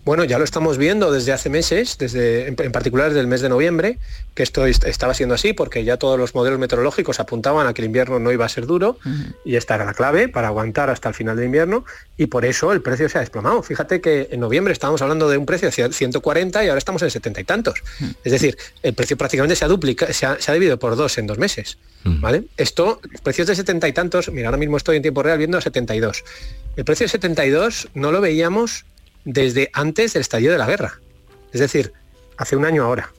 [0.05, 3.49] Bueno, ya lo estamos viendo desde hace meses, desde, en, particular desde el mes de
[3.49, 3.99] noviembre,
[4.35, 7.87] que esto estaba siendo así porque ya todos los modelos meteorológicos apuntaban a que el
[7.87, 8.99] invierno no iba a ser duro
[9.45, 11.85] y esta era la clave para aguantar hasta el final del invierno
[12.17, 13.63] y por eso el precio se ha desplomado.
[13.63, 17.11] Fíjate que en noviembre estábamos hablando de un precio de 140 y ahora estamos en
[17.11, 17.83] 70 y tantos.
[18.25, 21.39] Es decir, el precio prácticamente se ha duplicado, se ha, dividido por dos en dos
[21.39, 21.79] meses.
[22.05, 22.43] ¿vale?
[22.57, 25.61] Esto, precios de 70 y tantos, mira, ahora mismo estoy en tiempo real viendo a
[25.61, 26.25] 72.
[26.75, 28.85] El precio de 72 no lo veíamos
[29.25, 31.01] desde antes del estallido de la guerra.
[31.53, 31.93] Es decir,
[32.37, 33.13] hace un año ahora.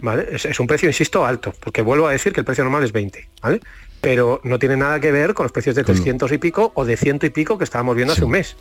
[0.00, 0.28] ¿vale?
[0.32, 3.28] Es, un precio, insisto, alto, porque vuelvo a decir que el precio normal es 20,
[3.42, 3.60] ¿vale?
[4.00, 6.96] Pero no tiene nada que ver con los precios de 300 y pico o de
[6.96, 8.56] ciento y pico que estábamos viendo hace un mes.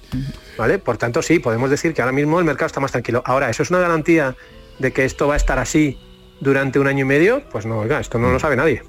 [0.57, 0.79] ¿vale?
[0.79, 3.21] Por tanto, sí, podemos decir que ahora mismo el mercado está más tranquilo.
[3.25, 4.35] Ahora, ¿eso es una garantía
[4.79, 5.99] de que esto va a estar así
[6.39, 7.43] durante un año y medio?
[7.51, 8.81] Pues no, oiga, esto no lo sabe nadie.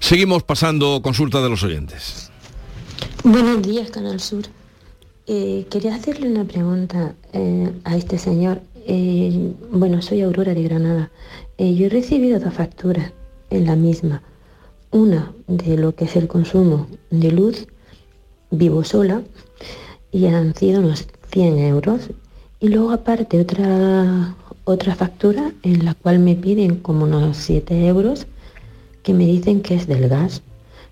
[0.00, 2.32] seguimos pasando consulta de los oyentes.
[3.22, 4.44] Buenos días, Canal Sur.
[5.28, 8.60] Eh, quería hacerle una pregunta eh, a este señor.
[8.86, 11.10] Eh, bueno, soy Aurora de Granada.
[11.58, 13.12] yo he recibido dos facturas
[13.50, 14.22] en la misma.
[14.92, 17.66] Una de lo que es el consumo de luz,
[18.52, 19.22] vivo sola,
[20.12, 22.02] y han sido unos 100 euros.
[22.60, 28.28] Y luego aparte otra, otra factura en la cual me piden como unos 7 euros
[29.02, 30.42] que me dicen que es del gas.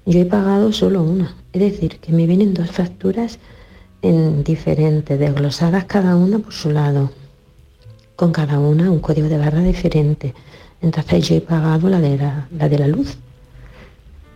[0.06, 1.36] Yo he pagado solo una.
[1.52, 3.38] Es decir, que me vienen dos facturas
[4.04, 7.10] en diferentes, desglosadas cada una por su lado,
[8.16, 10.34] con cada una un código de barra diferente.
[10.82, 13.16] Entonces yo he pagado la de la, de la luz,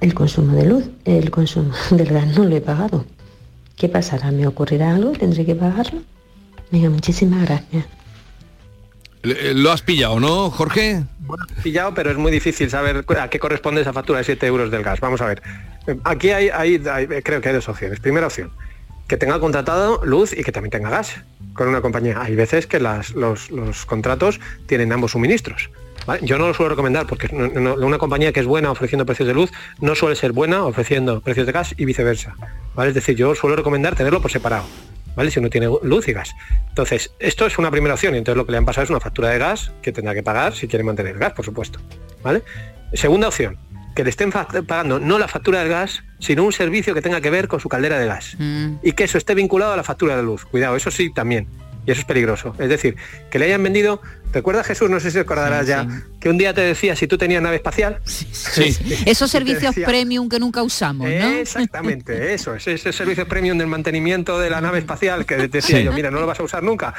[0.00, 3.04] el consumo de luz, el consumo del gas no lo he pagado.
[3.76, 4.30] ¿Qué pasará?
[4.30, 5.12] ¿Me ocurrirá algo?
[5.12, 6.00] ¿Tendré que pagarlo?
[6.72, 7.84] Venga, muchísimas gracias.
[9.22, 11.04] Eh, ¿Lo has pillado, no, Jorge?
[11.20, 14.70] Bueno, pillado, pero es muy difícil saber a qué corresponde esa factura de 7 euros
[14.70, 14.98] del gas.
[15.00, 15.42] Vamos a ver.
[16.04, 16.78] Aquí hay, hay,
[17.22, 18.00] creo que hay dos opciones.
[18.00, 18.50] Primera opción,
[19.08, 21.16] que tenga contratado luz y que también tenga gas
[21.54, 22.20] con una compañía.
[22.20, 23.14] Hay veces que los,
[23.86, 25.70] contratos tienen ambos suministros.
[26.22, 29.50] Yo no lo suelo recomendar porque una compañía que es buena ofreciendo precios de luz
[29.80, 32.34] no suele ser buena ofreciendo precios de gas y viceversa.
[32.74, 32.90] ¿vale?
[32.90, 34.64] Es decir, yo suelo recomendar tenerlo por separado.
[35.16, 35.32] ¿Vale?
[35.32, 36.32] Si uno tiene luz y gas.
[36.68, 39.00] Entonces, esto es una primera opción y entonces lo que le han pasado es una
[39.00, 41.80] factura de gas que tendrá que pagar si quiere mantener gas, por supuesto.
[42.22, 42.42] ¿Vale?
[42.92, 43.58] Segunda opción,
[43.96, 47.30] que le estén pagando no la factura del gas, sino un servicio que tenga que
[47.30, 48.36] ver con su caldera de gas.
[48.38, 48.76] Mm.
[48.82, 50.44] Y que eso esté vinculado a la factura de luz.
[50.44, 51.48] Cuidado, eso sí también.
[51.88, 52.54] Y eso es peligroso.
[52.58, 52.96] Es decir,
[53.30, 54.02] que le hayan vendido.
[54.30, 54.90] ¿Recuerdas Jesús?
[54.90, 55.88] No sé si recordarás ya,
[56.20, 57.98] que un día te decía si tú tenías nave espacial.
[58.04, 58.76] Sí,
[59.06, 61.28] Esos servicios premium que nunca usamos, ¿no?
[61.30, 65.80] Exactamente, eso, ese, ese servicio premium del mantenimiento de la nave espacial que te decía
[65.80, 66.92] yo, mira, no lo vas a usar nunca.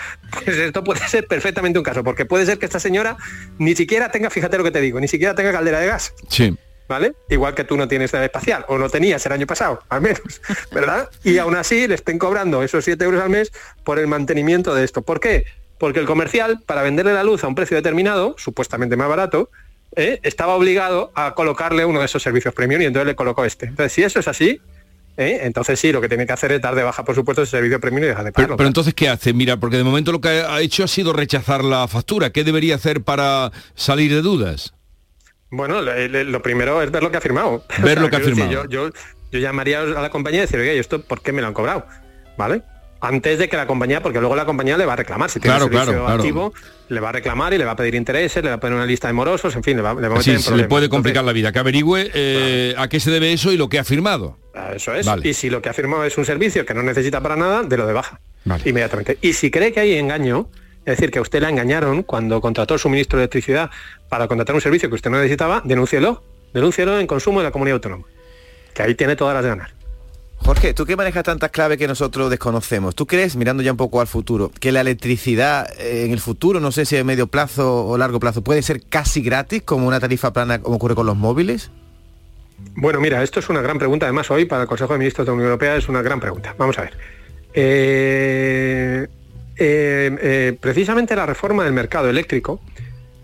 [0.43, 3.15] Pues esto puede ser perfectamente un caso, porque puede ser que esta señora
[3.59, 6.15] ni siquiera tenga, fíjate lo que te digo, ni siquiera tenga caldera de gas.
[6.29, 6.57] Sí.
[6.89, 7.13] ¿Vale?
[7.29, 10.41] Igual que tú no tienes nave espacial, o no tenías el año pasado, al menos,
[10.73, 11.07] ¿verdad?
[11.23, 13.53] Y aún así le estén cobrando esos 7 euros al mes
[13.85, 15.03] por el mantenimiento de esto.
[15.03, 15.45] ¿Por qué?
[15.77, 19.49] Porque el comercial, para venderle la luz a un precio determinado, supuestamente más barato,
[19.95, 20.19] ¿eh?
[20.23, 23.67] estaba obligado a colocarle uno de esos servicios premium y entonces le colocó este.
[23.67, 24.59] Entonces, si eso es así,
[25.15, 25.41] ¿eh?
[25.43, 27.79] entonces sí, lo que tiene que hacer es dar de baja, por supuesto, ese servicio
[27.79, 28.57] premium y dejar de pagarlo.
[28.57, 29.31] Pero, entonces, ¿qué hace?
[29.31, 32.31] Mira, porque de momento lo que ha hecho ha sido rechazar la factura.
[32.31, 34.73] ¿Qué debería hacer para salir de dudas?
[35.51, 37.63] Bueno, lo primero es ver lo que ha firmado.
[37.83, 38.65] Ver lo que ha firmado.
[38.67, 38.89] yo,
[39.31, 41.53] yo, llamaría a la compañía y decir, oye, ¿y esto por qué me lo han
[41.53, 41.85] cobrado?
[42.37, 42.61] ¿Vale?
[43.01, 45.55] Antes de que la compañía, porque luego la compañía le va a reclamar, si tiene
[45.55, 46.53] un servicio activo,
[46.89, 48.85] le va a reclamar y le va a pedir intereses, le va a poner una
[48.85, 51.31] lista de morosos, en fin, le va, a meter en se le puede complicar la
[51.31, 51.53] vida.
[51.53, 54.37] Que averigüe eh, a qué se debe eso y lo que ha firmado.
[54.75, 55.07] Eso es.
[55.23, 57.77] Y si lo que ha firmado es un servicio que no necesita para nada, de
[57.77, 58.19] lo de baja.
[58.65, 59.17] Inmediatamente.
[59.21, 60.49] Y si cree que hay engaño,
[60.89, 63.69] es decir, que a usted le engañaron cuando contrató el suministro de electricidad
[64.09, 66.23] para contratar un servicio que usted no necesitaba, denúncielo.
[66.51, 68.05] Denúncielo en consumo de la comunidad autónoma.
[68.73, 69.73] Que ahí tiene todas las de ganar.
[70.37, 74.01] Jorge, tú que manejas tantas claves que nosotros desconocemos, ¿tú crees, mirando ya un poco
[74.01, 77.85] al futuro, que la electricidad eh, en el futuro, no sé si a medio plazo
[77.85, 81.17] o largo plazo, puede ser casi gratis como una tarifa plana como ocurre con los
[81.17, 81.69] móviles?
[82.73, 84.07] Bueno, mira, esto es una gran pregunta.
[84.07, 86.55] Además, hoy para el Consejo de Ministros de la Unión Europea es una gran pregunta.
[86.57, 86.97] Vamos a ver.
[87.53, 89.07] Eh,
[89.59, 92.59] eh, eh, precisamente la reforma del mercado eléctrico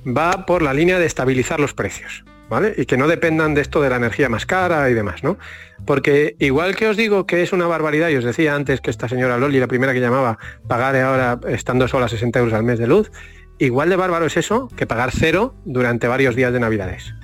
[0.05, 2.23] va por la línea de estabilizar los precios.
[2.47, 2.75] ¿Vale?
[2.77, 5.39] Y que no dependan de esto de la energía más cara y demás, ¿no?
[5.83, 9.09] Porque igual que os digo que es una barbaridad, y os decía antes que esta
[9.09, 12.85] señora Loli, la primera que llamaba, pagar ahora estando sola 60 euros al mes de
[12.85, 13.11] luz,
[13.57, 17.15] igual de bárbaro es eso que pagar cero durante varios días de Navidades.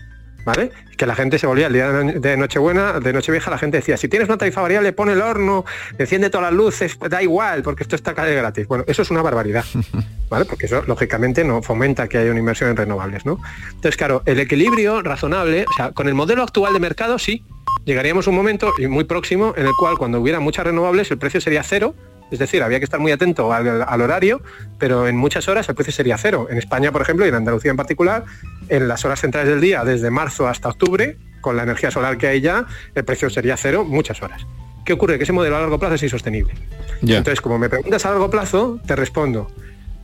[0.46, 0.72] ¿Vale?
[0.98, 4.08] Que la gente se volvía el día de Nochebuena, de Nochevieja, la gente decía, si
[4.08, 5.66] tienes una tarifa variable, pone el horno,
[5.98, 8.68] enciende todas las luces, da igual, porque esto está de gratis.
[8.68, 9.66] Bueno, eso es una barbaridad,
[10.30, 10.46] ¿vale?
[10.46, 13.40] Porque eso, lógicamente, no fomenta que haya una inversión en renovables, ¿no?
[13.68, 17.44] Entonces, claro, el equilibrio razonable, o sea, con el modelo actual de mercado, sí,
[17.86, 21.18] llegaríamos a un momento y muy próximo en el cual cuando hubiera muchas renovables el
[21.18, 21.96] precio sería cero
[22.32, 24.42] Es decir, había que estar muy atento al, horario,
[24.80, 26.48] pero en muchas horas el precio sería cero.
[26.50, 28.24] En España, por ejemplo, y en Andalucía en particular,
[28.70, 32.28] en las horas centrales del día, desde marzo hasta octubre, con la energía solar que
[32.28, 32.66] hay ya,
[32.96, 34.46] el precio sería cero muchas horas.
[34.86, 35.18] ¿Qué ocurre?
[35.18, 36.54] Que ese modelo a largo plazo es insostenible.
[37.02, 39.52] Entonces, como me preguntas a largo plazo, te respondo,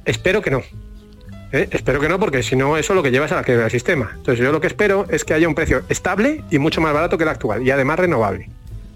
[0.05, 0.61] espero que no.
[1.51, 1.69] ¿Eh?
[1.71, 3.71] Espero que no, porque si no, eso lo que lleva es a la quiebra del
[3.71, 4.11] sistema.
[4.15, 7.17] Entonces, yo lo que espero es que haya un precio estable y mucho más barato
[7.17, 8.49] que el actual, y además renovable.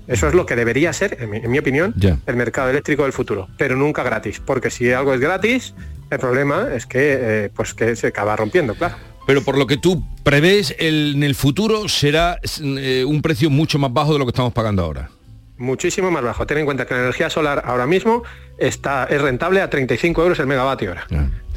[0.07, 1.93] Eso es lo que debería ser, en mi, opinión,
[2.25, 5.73] el mercado eléctrico del futuro, pero nunca gratis, porque si algo es gratis,
[6.09, 8.95] el problema es que, eh, pues que se acaba rompiendo, claro.
[9.27, 13.93] Pero por lo que tú prevés, en el futuro será eh, un precio mucho más
[13.93, 15.09] bajo de lo que estamos pagando ahora
[15.61, 16.45] muchísimo más bajo.
[16.45, 18.23] Ten en cuenta que la energía solar ahora mismo
[18.57, 21.07] está, es rentable a 35 euros el megavatio hora.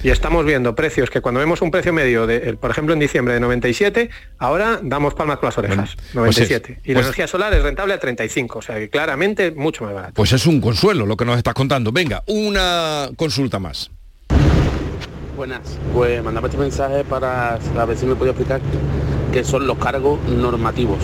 [0.03, 3.35] Y estamos viendo precios que cuando vemos un precio medio, de, por ejemplo en diciembre
[3.35, 5.97] de 97, ahora damos palmas con las orejas.
[6.13, 6.75] 97.
[6.75, 9.85] Pues y la pues energía solar es rentable a 35, o sea que claramente mucho
[9.85, 10.15] más barato.
[10.15, 11.91] Pues es un consuelo lo que nos estás contando.
[11.91, 13.91] Venga, una consulta más.
[15.37, 18.61] Buenas, pues mandame este mensaje para a ver si me puede explicar
[19.33, 21.01] qué son los cargos normativos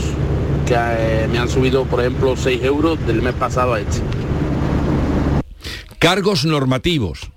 [0.71, 3.99] que eh, me han subido, por ejemplo, 6 euros del mes pasado a este.
[5.99, 7.29] Cargos normativos.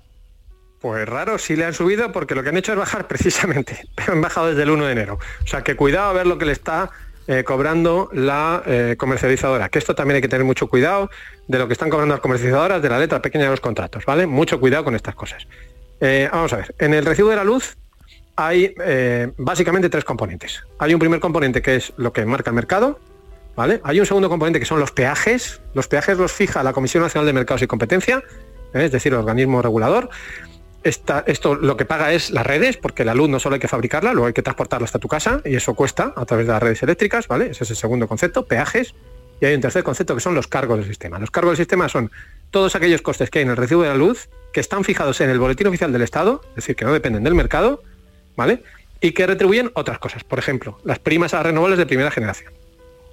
[0.80, 4.12] Pues raro, sí le han subido porque lo que han hecho es bajar precisamente, pero
[4.12, 5.18] han bajado desde el 1 de enero.
[5.42, 6.92] O sea que cuidado a ver lo que le está
[7.26, 11.10] eh, cobrando la eh, comercializadora, que esto también hay que tener mucho cuidado
[11.48, 14.28] de lo que están cobrando las comercializadoras de la letra pequeña de los contratos, ¿vale?
[14.28, 15.48] Mucho cuidado con estas cosas.
[16.00, 17.76] vamos a ver, en el recibo de la luz
[18.36, 18.74] hay
[19.38, 20.62] básicamente tres componentes.
[20.78, 23.00] Hay un primer componente que es lo que marca el mercado,
[23.56, 25.60] Hay un segundo componente que son los peajes.
[25.74, 28.22] Los peajes los fija la Comisión Nacional de Mercados y Competencia,
[28.72, 28.84] ¿eh?
[28.84, 30.10] es decir, el organismo regulador.
[30.82, 34.12] esto lo que paga es las redes, porque la luz no solo hay que fabricarla,
[34.12, 36.82] luego hay que transportarla hasta tu casa y eso cuesta a través de las redes
[36.82, 37.50] eléctricas, ¿vale?
[37.50, 38.94] Ese es el segundo concepto, peajes.
[39.40, 41.18] Y hay un tercer concepto que son los cargos del sistema.
[41.18, 42.10] Los cargos del sistema son
[42.50, 45.30] todos aquellos costes que hay en el recibo de la luz que están fijados en
[45.30, 47.82] el boletín oficial del Estado, es decir, que no dependen del mercado,
[48.36, 48.62] ¿vale?
[49.00, 50.22] Y que retribuyen otras cosas.
[50.22, 52.52] Por ejemplo, las primas a renovables de primera generación.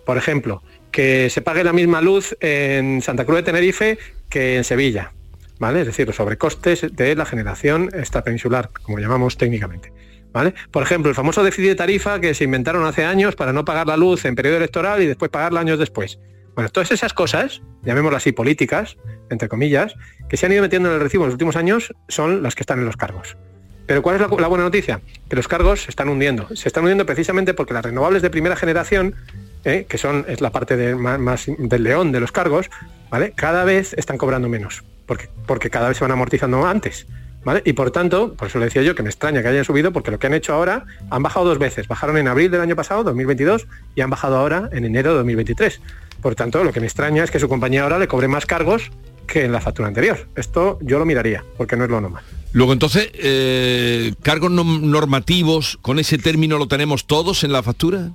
[0.06, 3.98] Por ejemplo, que se pague la misma luz en Santa Cruz de Tenerife
[4.30, 5.14] que en Sevilla.
[5.60, 5.82] ¿Vale?
[5.82, 9.94] Es decir, los sobrecostes de la generación extrapeninsular, como llamamos técnicamente.
[10.34, 10.56] ¿Vale?
[10.72, 13.86] Por ejemplo, el famoso déficit de tarifa que se inventaron hace años para no pagar
[13.86, 16.20] la luz en periodo electoral y después pagarla años después.
[16.56, 18.98] Bueno, todas esas cosas, llamémoslas así políticas,
[19.30, 19.94] entre comillas,
[20.30, 22.64] que se han ido metiendo en el recibo en los últimos años, son las que
[22.64, 23.38] están en los cargos.
[23.86, 25.02] Pero ¿cuál es la, la, buena noticia?
[25.30, 26.48] Que los cargos se están hundiendo.
[26.56, 29.16] Se están hundiendo precisamente porque las renovables de primera generación
[29.64, 29.86] ¿eh?
[29.88, 32.70] que son, es la parte de, más, del león de los cargos,
[33.10, 33.34] ¿vale?
[33.36, 37.08] Cada vez están cobrando menos, porque, porque cada vez se van amortizando antes.
[37.44, 37.64] ¿Vale?
[37.66, 40.12] Y por tanto, por eso le decía yo que me extraña que hayan subido, porque
[40.12, 41.88] lo que han hecho ahora, han bajado dos veces.
[41.88, 45.82] Bajaron en abril del año pasado, 2022, y han bajado ahora en enero de 2023.
[46.22, 48.92] Por tanto, lo que me extraña es que su compañía ahora le cobre más cargos
[49.26, 50.28] que en la factura anterior.
[50.36, 52.24] Esto yo lo miraría, porque no es lo normal.
[52.54, 58.12] Luego entonces, eh, cargos normativos, con ese término lo tenemos todos en la factura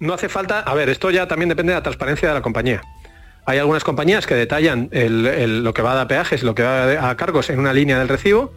[0.00, 2.80] no hace falta, a ver, esto ya también depende de la transparencia de la compañía.
[3.46, 7.50] Hay algunas compañías que detallan lo que va a peajes, lo que va a cargos
[7.50, 8.52] en una línea del recibo,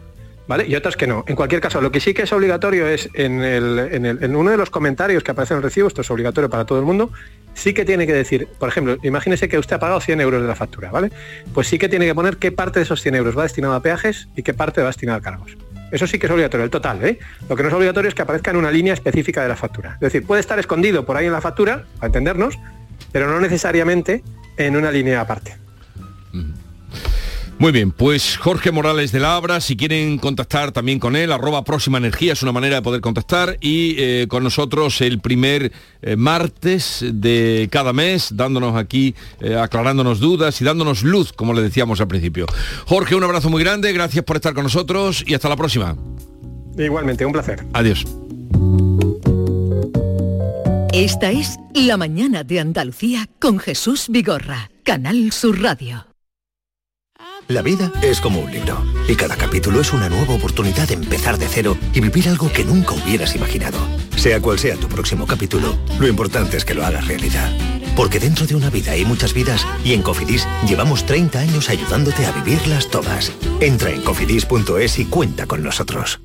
[0.46, 0.66] ¿vale?
[0.66, 1.24] Y otras que no.
[1.26, 4.70] En cualquier caso, lo que sí que es obligatorio es en, en, uno de los
[4.70, 7.10] comentarios que aparece en el recibo, esto es obligatorio para todo el mundo,
[7.54, 10.48] sí que tiene que decir, por ejemplo, imagínese que usted ha pagado 100 euros de
[10.48, 11.10] la factura, ¿vale?
[11.52, 13.80] Pues sí que tiene que poner qué parte de esos 100 euros va destinado a
[13.80, 15.56] peajes y qué parte va destinado a cargos.
[15.94, 17.04] Eso sí que es obligatorio, el total.
[17.04, 17.20] ¿eh?
[17.48, 19.92] Lo que no es obligatorio es que aparezca en una línea específica de la factura.
[19.94, 22.58] Es decir, puede estar escondido por ahí en la factura, para entendernos,
[23.12, 24.24] pero no necesariamente
[24.56, 25.63] en una línea aparte.
[27.64, 31.64] Muy bien, pues Jorge Morales de la Abra, si quieren contactar también con él, arroba
[31.64, 35.72] próxima energía es una manera de poder contactar y eh, con nosotros el primer
[36.02, 41.62] eh, martes de cada mes, dándonos aquí, eh, aclarándonos dudas y dándonos luz, como le
[41.62, 42.44] decíamos al principio.
[42.84, 45.96] Jorge, un abrazo muy grande, gracias por estar con nosotros y hasta la próxima.
[46.76, 47.64] Igualmente, un placer.
[47.72, 48.04] Adiós.
[50.92, 56.13] Esta es La Mañana de Andalucía con Jesús Vigorra, Canal Sur Radio.
[57.48, 61.36] La vida es como un libro y cada capítulo es una nueva oportunidad de empezar
[61.36, 63.78] de cero y vivir algo que nunca hubieras imaginado.
[64.16, 67.52] Sea cual sea tu próximo capítulo, lo importante es que lo hagas realidad.
[67.96, 72.24] Porque dentro de una vida hay muchas vidas y en Cofidis llevamos 30 años ayudándote
[72.24, 73.30] a vivirlas todas.
[73.60, 76.20] Entra en cofidis.es y cuenta con nosotros.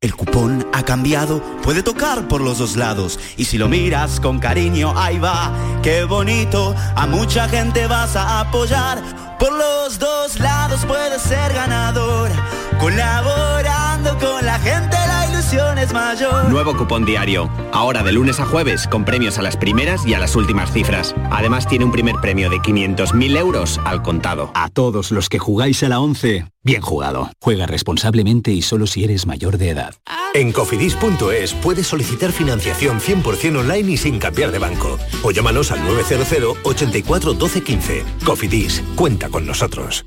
[0.00, 3.18] El cupón ha cambiado, puede tocar por los dos lados.
[3.38, 6.74] Y si lo miras con cariño, ahí va, qué bonito.
[6.94, 9.23] A mucha gente vas a apoyar.
[9.38, 12.30] Por los dos lados puedes ser ganador.
[12.78, 15.03] Colaborando con la gente,
[15.44, 16.48] la ilusión es mayor.
[16.48, 17.50] Nuevo cupón diario.
[17.72, 21.14] Ahora de lunes a jueves con premios a las primeras y a las últimas cifras.
[21.30, 24.50] Además tiene un primer premio de 500.000 euros al contado.
[24.54, 27.30] A todos los que jugáis a la 11, bien jugado.
[27.40, 29.94] Juega responsablemente y solo si eres mayor de edad.
[30.34, 34.98] En cofidis.es puedes solicitar financiación 100% online y sin cambiar de banco.
[35.22, 38.04] O llámanos al 900 84 12 15.
[38.24, 40.06] Cofidis, cuenta con nosotros.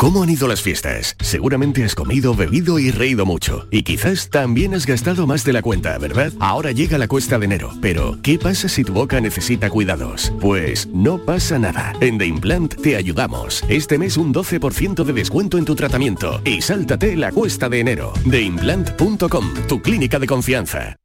[0.00, 1.14] ¿Cómo han ido las fiestas?
[1.20, 3.68] Seguramente has comido, bebido y reído mucho.
[3.70, 6.32] Y quizás también has gastado más de la cuenta, ¿verdad?
[6.40, 7.74] Ahora llega la cuesta de enero.
[7.82, 10.32] Pero, ¿qué pasa si tu boca necesita cuidados?
[10.40, 11.92] Pues no pasa nada.
[12.00, 13.62] En The Implant te ayudamos.
[13.68, 16.40] Este mes un 12% de descuento en tu tratamiento.
[16.46, 18.14] Y sáltate la cuesta de enero.
[18.30, 20.96] TheImplant.com, tu clínica de confianza.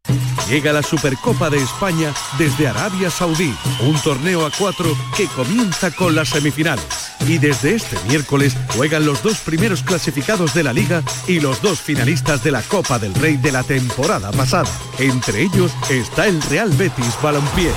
[0.50, 6.14] Llega la Supercopa de España desde Arabia Saudí, un torneo a cuatro que comienza con
[6.14, 6.86] las semifinales.
[7.28, 11.82] Y desde este miércoles juegan los dos primeros clasificados de la liga y los dos
[11.82, 14.70] finalistas de la Copa del Rey de la temporada pasada.
[15.00, 17.72] Entre ellos está el Real Betis Balompié.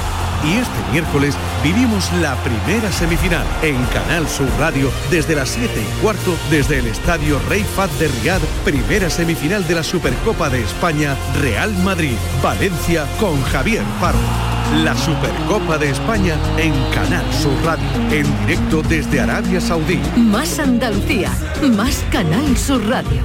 [0.44, 6.02] Y este miércoles vivimos la primera semifinal en Canal Sur Radio desde las 7 y
[6.02, 11.16] cuarto desde el Estadio Rey Fat de Riad, primera semifinal de la Supercopa de España,
[11.40, 14.57] Real Madrid, Valencia con Javier Pardo.
[14.74, 19.98] La Supercopa de España en Canal Sur Radio, en directo desde Arabia Saudí.
[20.14, 21.32] Más Andalucía,
[21.74, 23.22] más Canal Sur Radio.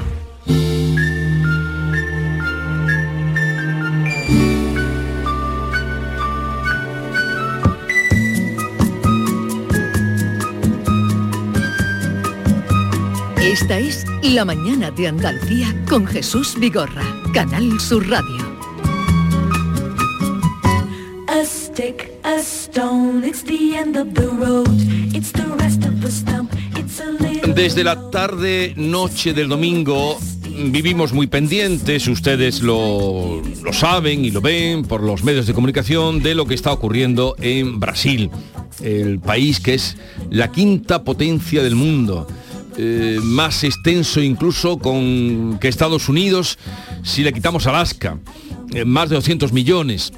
[13.41, 17.03] Esta es La mañana de Andalucía con Jesús Vigorra,
[17.33, 18.52] Canal Sur Radio.
[27.55, 30.17] Desde la tarde, noche del domingo,
[30.71, 36.21] vivimos muy pendientes, ustedes lo, lo saben y lo ven por los medios de comunicación,
[36.21, 38.29] de lo que está ocurriendo en Brasil,
[38.81, 39.97] el país que es
[40.29, 42.27] la quinta potencia del mundo.
[42.77, 46.57] eh, más extenso incluso con que Estados Unidos
[47.03, 48.17] si le quitamos Alaska,
[48.73, 50.11] eh, más de 200 millones.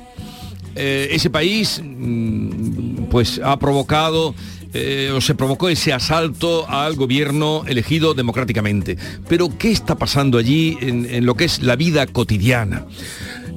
[0.75, 4.35] Eh, ese país mm, pues ha provocado
[4.73, 8.97] eh, o se provocó ese asalto al gobierno elegido democráticamente.
[9.29, 12.85] Pero ¿qué está pasando allí en, lo que es la vida cotidiana?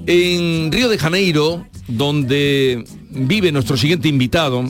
[0.07, 4.65] En Río de Janeiro, donde vive nuestro siguiente invitado,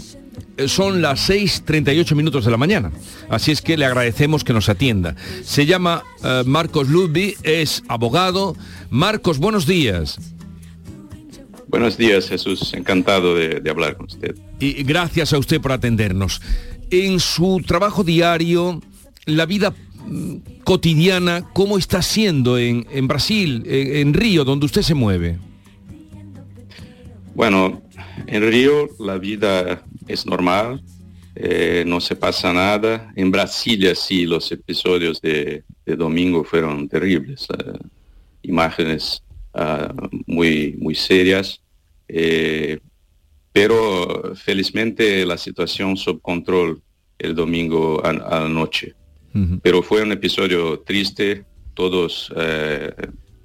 [0.57, 2.91] eh, son las 6.38 minutos de la mañana.
[3.29, 5.17] Así es que le agradecemos que nos atienda.
[5.45, 6.03] Se llama
[6.47, 8.57] Marcos Ludwig, es abogado.
[8.89, 10.19] Marcos, buenos días.
[11.68, 12.72] Buenos días, Jesús.
[12.74, 14.35] Encantado de, de hablar con usted.
[14.59, 16.40] Y gracias a usted por atendernos.
[16.90, 18.81] En su trabajo diario,
[19.26, 19.74] la vida
[20.07, 25.38] mm, cotidiana, ¿cómo está siendo en, en Brasil, en, en Río, donde usted se mueve?
[27.35, 27.83] Bueno,
[28.26, 30.83] en Río la vida es normal,
[31.37, 33.12] eh, no se pasa nada.
[33.14, 37.46] En Brasilia sí, los episodios de, de domingo fueron terribles.
[37.59, 37.72] eh,
[38.42, 39.22] imágenes
[39.59, 39.92] ah,
[40.27, 41.61] muy, muy serias.
[42.09, 42.79] eh,
[43.53, 46.81] pero felizmente la situación sob control
[47.18, 48.94] el domingo a, a la noche.
[49.62, 51.44] Pero fue un episodio triste,
[51.75, 52.90] todos eh,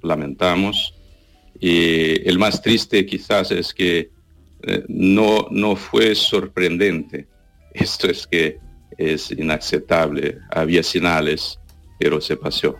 [0.02, 0.94] lamentamos.
[1.60, 4.10] Y el más triste quizás es que
[4.62, 7.28] eh, no, no fue sorprendente.
[7.74, 8.58] Esto es que
[8.96, 10.38] es inaceptable.
[10.50, 11.58] Había señales,
[11.98, 12.76] pero se pasó.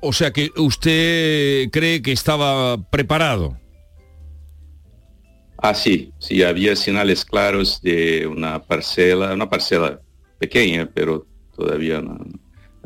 [0.00, 3.56] O sea que usted cree que estaba preparado.
[5.58, 10.00] Ah, sí, sí, había señales claros de una parcela, una parcela
[10.38, 12.02] pequeña, pero todavía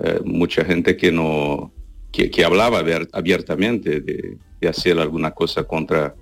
[0.02, 1.72] eh, mucha gente que no,
[2.10, 4.38] que, que hablaba abier- abiertamente de,
[4.68, 6.14] hacer alguna cosa contra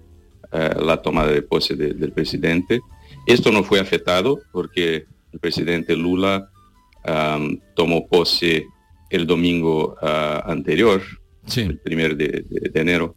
[0.51, 2.80] eh, la toma de pose de- del presidente.
[3.24, 6.51] Esto no fue afectado porque el presidente Lula
[7.74, 8.66] tomó pose
[9.17, 11.01] el domingo ah, anterior,
[11.63, 13.15] el primer de, de- de enero,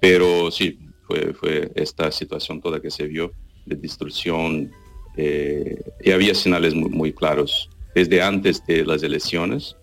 [0.00, 3.32] pero sí, fue, fue esta situación toda que se vio
[3.66, 4.70] de destrucción
[5.16, 7.68] eh, y había señales muy, muy claros.
[7.94, 9.76] Desde antes de las elecciones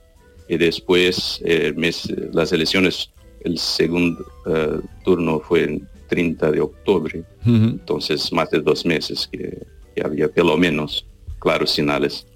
[0.50, 3.10] y después eh, mes- las elecciones,
[3.44, 9.58] el segundo eh, turno fue en 30 de octubre, entonces más de dos meses que,
[9.96, 11.08] que había pelo menos
[11.40, 12.28] claros señales.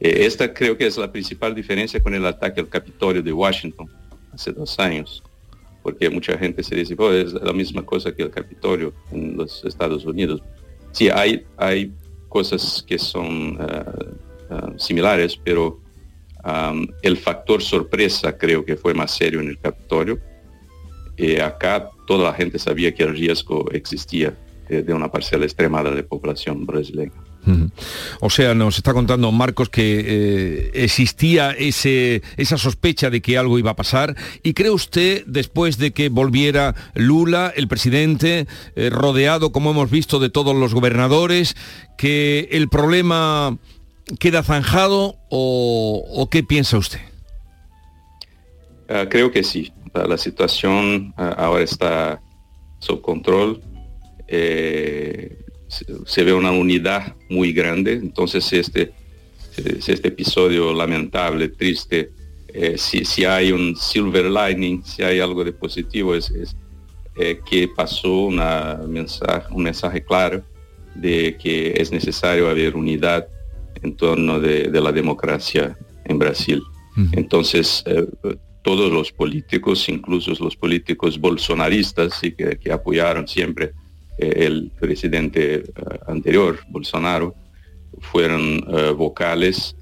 [0.00, 3.88] Eh, esta creo que es la principal diferencia con el ataque al Capitolio de Washington
[4.32, 5.22] hace dos años,
[5.82, 9.64] porque mucha gente se dice, "Oh, es la misma cosa que el Capitolio en los
[9.64, 10.42] Estados Unidos.
[10.92, 11.92] Sí, hay, hay
[12.28, 13.84] cosas que son eh,
[14.50, 15.80] eh, similares, pero
[17.02, 20.20] el factor sorpresa creo que fue más serio en el Capitolio.
[21.16, 24.36] Y acá toda la gente sabía que el riesgo existía
[24.68, 27.12] eh, de una parcela extremada de población brasileña.
[28.20, 33.58] O sea, nos está contando Marcos que eh, existía ese, esa sospecha de que algo
[33.58, 34.16] iba a pasar.
[34.42, 40.18] ¿Y cree usted, después de que volviera Lula, el presidente, eh, rodeado, como hemos visto,
[40.18, 41.56] de todos los gobernadores,
[41.96, 43.56] que el problema
[44.18, 47.00] queda zanjado o, qué piensa usted?
[48.88, 49.72] Ah, creo que sí.
[49.94, 52.20] La, la situación ah, ahora está
[52.80, 53.62] sob control.
[54.28, 55.45] Eh,
[56.04, 57.92] se, ve una unidad muy grande.
[57.94, 58.92] Entonces, este,
[59.56, 62.10] este episodio lamentable, triste,
[62.48, 66.56] eh, si, si hay un silver lining, si hay algo de positivo, es, es,
[67.16, 70.42] eh, que pasó una mensaje, un mensaje claro
[70.94, 73.26] de que es necesario haber unidad
[73.82, 76.62] en torno de, de la democracia en Brasil.
[77.12, 78.06] Entonces, eh,
[78.62, 83.72] todos los políticos, incluso los políticos bolsonaristas, que, que apoyaron siempre
[84.18, 85.64] el presidente eh,
[86.06, 87.34] anterior, Bolsonaro,
[88.00, 89.76] fueron eh, vocales.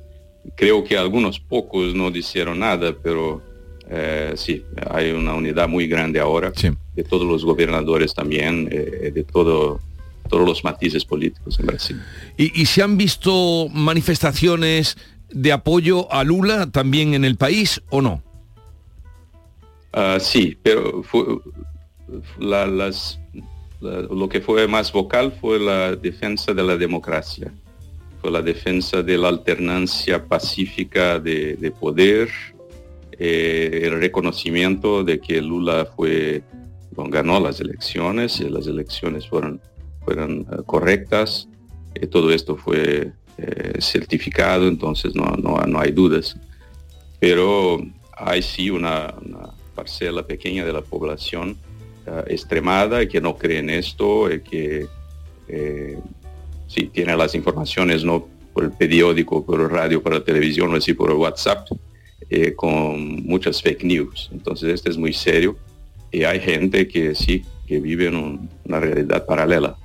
[0.57, 3.43] Creo que algunos pocos no dijeron nada, pero
[3.89, 6.53] eh, sí, hay una unidad muy grande ahora
[6.95, 9.81] de todos los gobernadores también, eh, de todo,
[10.29, 12.01] todos los matices políticos en Brasil.
[12.37, 14.97] ¿Y, y se han visto manifestaciones
[15.31, 18.23] de apoyo a Lula también en el país o no?
[19.93, 21.25] Ah, sí, pero fue,
[22.39, 23.19] la- las,
[23.85, 27.53] lo que fue más vocal fue la defensa de la democracia,
[28.21, 32.31] fue la defensa de la alternancia pacífica de, de poder,
[33.19, 36.43] eh, el reconocimiento de que Lula fue,
[36.97, 39.61] ganó las elecciones, y las elecciones fueron,
[40.05, 41.49] fueron eh, correctas,
[41.95, 43.13] eh, todo esto fue
[43.81, 46.37] certificado, entonces no, no, no hay dudas.
[47.19, 47.85] Pero
[48.17, 49.13] hay sí una
[49.75, 51.57] parcela pequeña de la población
[52.07, 54.87] ah, extremada y que no cree en esto, y que
[55.49, 55.99] eh,
[56.69, 60.77] sí tiene las informaciones no por el periódico, por el radio, por la televisión, o
[60.77, 61.67] así por el WhatsApp,
[62.31, 64.31] eh, con muchas fake news.
[64.33, 65.57] Entonces este es muy serio
[66.13, 69.77] y hay gente que sí, que vive en un- una realidad paralela.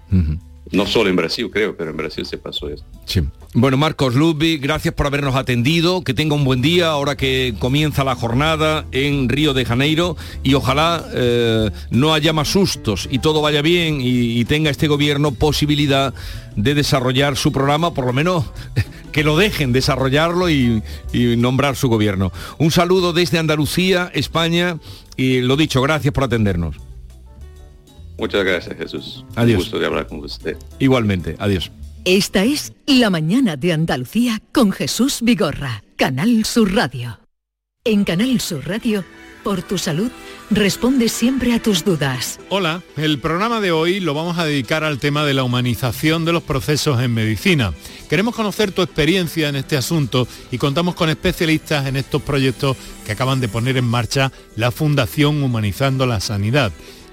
[0.72, 2.86] No solo en Brasil, creo, pero en Brasil se pasó esto.
[3.06, 3.22] Sí.
[3.54, 8.04] Bueno, Marcos Ludwig, gracias por habernos atendido, que tenga un buen día ahora que comienza
[8.04, 13.42] la jornada en Río de Janeiro y ojalá eh, no haya más sustos y todo
[13.42, 16.14] vaya bien y, tenga este gobierno posibilidad
[16.56, 18.46] de desarrollar su programa, por lo menos
[19.12, 20.82] que lo dejen desarrollarlo y
[21.14, 22.32] nombrar su gobierno.
[22.58, 24.78] Un saludo desde Andalucía, España
[25.18, 26.89] y lo dicho, gracias por atendernos.
[28.20, 29.26] Muchas gracias, Jesús.
[29.36, 29.58] Adiós.
[29.58, 30.58] Un gusto de hablar con usted.
[30.78, 31.72] Igualmente, adiós.
[32.06, 37.20] Esta es La mañana de Andalucía con Jesús Vigorra, Canal Sur Radio.
[37.84, 39.04] En Canal Sur Radio,
[39.44, 40.12] por tu salud,
[40.50, 42.40] responde siempre a tus dudas.
[42.50, 46.34] Hola, el programa de hoy lo vamos a dedicar al tema de la humanización de
[46.34, 47.74] los procesos en medicina.
[48.10, 53.12] Queremos conocer tu experiencia en este asunto y contamos con especialistas en estos proyectos que
[53.12, 56.72] acaban de poner en marcha la Fundación Humanizando la Sanidad.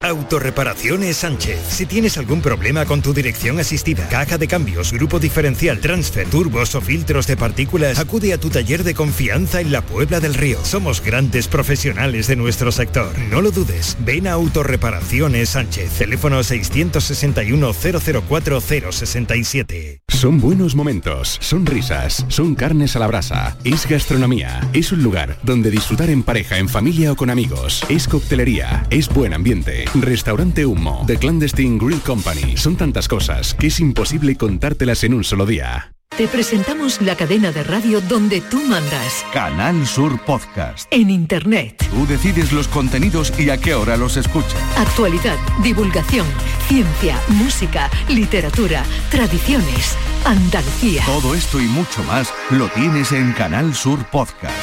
[0.00, 1.58] Autorreparaciones Sánchez.
[1.70, 6.76] Si tienes algún problema con tu dirección asistida, caja de cambios, grupo diferencial, transfer, turbos
[6.76, 10.64] o filtros de partículas, acude a tu taller de confianza en la Puebla del Río.
[10.64, 13.10] Somos grandes profesionales de nuestro sector.
[13.28, 13.96] No lo dudes.
[13.98, 15.90] Ven a Autorreparaciones Sánchez.
[15.98, 20.02] Teléfono 661 004 067.
[20.18, 25.38] Son buenos momentos, son risas, son carnes a la brasa, es gastronomía, es un lugar
[25.44, 30.66] donde disfrutar en pareja, en familia o con amigos, es coctelería, es buen ambiente, restaurante
[30.66, 35.46] Humo, The Clandestine Grill Company, son tantas cosas que es imposible contártelas en un solo
[35.46, 35.92] día.
[36.16, 39.24] Te presentamos la cadena de radio donde tú mandas.
[39.32, 40.88] Canal Sur Podcast.
[40.90, 41.86] En Internet.
[41.90, 44.56] Tú decides los contenidos y a qué hora los escuchas.
[44.76, 46.26] Actualidad, divulgación,
[46.66, 51.04] ciencia, música, literatura, tradiciones, Andalucía.
[51.06, 54.56] Todo esto y mucho más lo tienes en Canal Sur Podcast.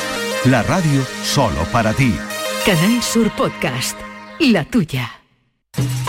[0.45, 2.13] La radio solo para ti.
[2.65, 4.04] Canal Sur Podcast.
[4.39, 5.24] La tuya.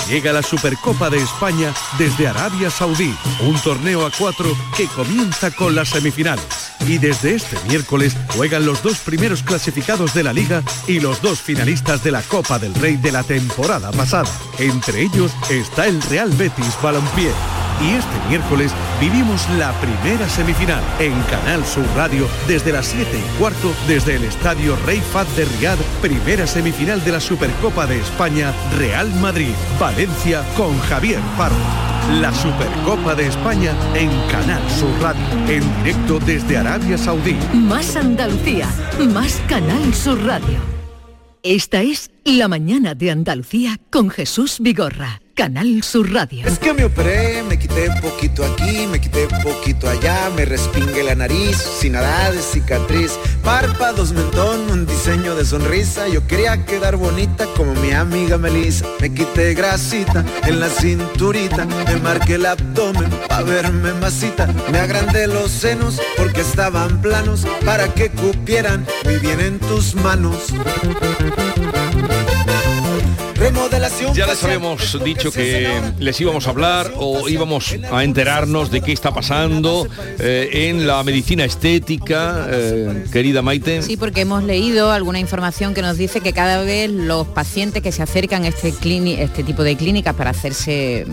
[0.08, 5.74] Llega la Supercopa de España desde Arabia Saudí, un torneo a cuatro que comienza con
[5.74, 6.44] las semifinales.
[6.86, 11.40] Y desde este miércoles juegan los dos primeros clasificados de la liga y los dos
[11.40, 14.30] finalistas de la Copa del Rey de la temporada pasada.
[14.58, 17.32] Entre ellos está el Real Betis Balompié.
[17.82, 23.38] Y este miércoles vivimos la primera semifinal en Canal Sur Radio desde las 7 y
[23.38, 28.54] cuarto desde el Estadio Rey Fad de Riad, primera semifinal de la Supercopa de España,
[28.78, 31.56] Real Madrid, Valencia con Javier Pardo.
[32.20, 37.36] La Supercopa de España en Canal Sur Radio, en directo desde Arabia Saudí.
[37.52, 38.68] Más Andalucía,
[39.12, 40.60] más Canal Sur Radio.
[41.42, 45.20] Esta es La Mañana de Andalucía con Jesús Vigorra.
[45.36, 46.46] Canal Sur Radio.
[46.46, 50.46] Es que me operé, me quité un poquito aquí, me quité un poquito allá, me
[50.46, 56.64] respingué la nariz, sin nada de cicatriz, párpados, mentón, un diseño de sonrisa, yo quería
[56.64, 62.46] quedar bonita como mi amiga Melissa, me quité grasita en la cinturita, me marqué el
[62.46, 69.18] abdomen para verme masita, me agrandé los senos porque estaban planos, para que cupieran muy
[69.18, 70.54] bien en tus manos.
[73.56, 78.82] Remodelación Ya les habíamos dicho que les íbamos a hablar o íbamos a enterarnos de
[78.82, 79.88] qué está pasando
[80.18, 83.80] eh, en la medicina estética, eh, querida Maite.
[83.80, 87.92] Sí, porque hemos leído alguna información que nos dice que cada vez los pacientes que
[87.92, 91.06] se acercan a este, este tipo de clínicas para hacerse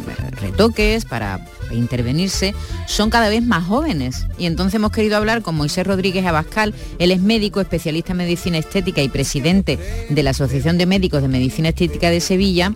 [0.43, 1.39] retoques, para
[1.71, 2.53] intervenirse,
[2.85, 4.27] son cada vez más jóvenes.
[4.37, 8.57] Y entonces hemos querido hablar con Moisés Rodríguez Abascal, él es médico, especialista en medicina
[8.57, 9.79] estética y presidente
[10.09, 12.73] de la Asociación de Médicos de Medicina Estética de Sevilla,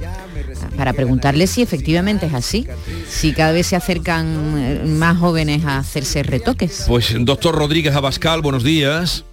[0.75, 2.67] para preguntarle si efectivamente es así,
[3.09, 6.85] si cada vez se acercan eh, más jóvenes a hacerse retoques.
[6.87, 9.23] Pues doctor Rodríguez Abascal, buenos días.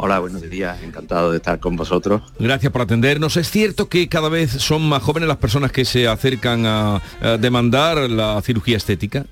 [0.00, 2.22] Hola, buenos días, encantado de estar con vosotros.
[2.38, 3.36] Gracias por atendernos.
[3.36, 7.36] Es cierto que cada vez son más jóvenes las personas que se acercan a, a
[7.36, 9.26] demandar la cirugía estética.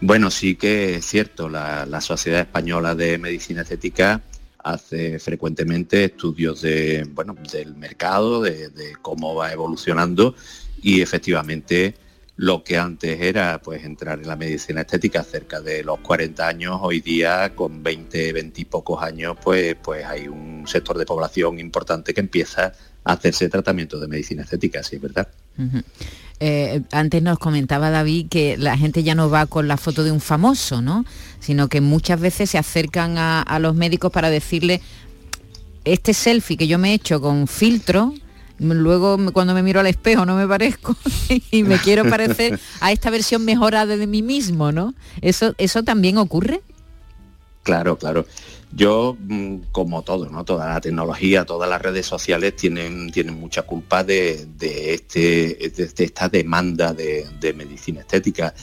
[0.00, 4.22] Bueno, sí que es cierto, la, la Sociedad Española de Medicina Estética
[4.62, 10.36] hace frecuentemente estudios de, bueno, del mercado, de, de cómo va evolucionando
[10.80, 11.96] y efectivamente
[12.36, 16.78] lo que antes era pues entrar en la medicina estética cerca de los 40 años,
[16.82, 21.60] hoy día con 20, 20 y pocos años, pues, pues hay un sector de población
[21.60, 22.72] importante que empieza
[23.04, 25.28] a hacerse tratamiento de medicina estética, sí es verdad.
[26.40, 30.10] Eh, antes nos comentaba David que la gente ya no va con la foto de
[30.10, 31.04] un famoso, ¿no?
[31.38, 34.80] Sino que muchas veces se acercan a, a los médicos para decirle,
[35.84, 38.14] este selfie que yo me he hecho con filtro,
[38.58, 40.96] luego cuando me miro al espejo no me parezco
[41.50, 44.94] y me quiero parecer a esta versión mejorada de mí mismo, ¿no?
[45.20, 46.60] ¿Eso, eso también ocurre?
[47.62, 48.26] Claro, claro.
[48.72, 50.44] Yo, mm, como todo, ¿no?
[50.44, 56.04] Toda la tecnología, todas las redes sociales tienen, tienen mucha culpa de, de este, de,
[56.04, 58.54] esta demanda de, de medicina estética.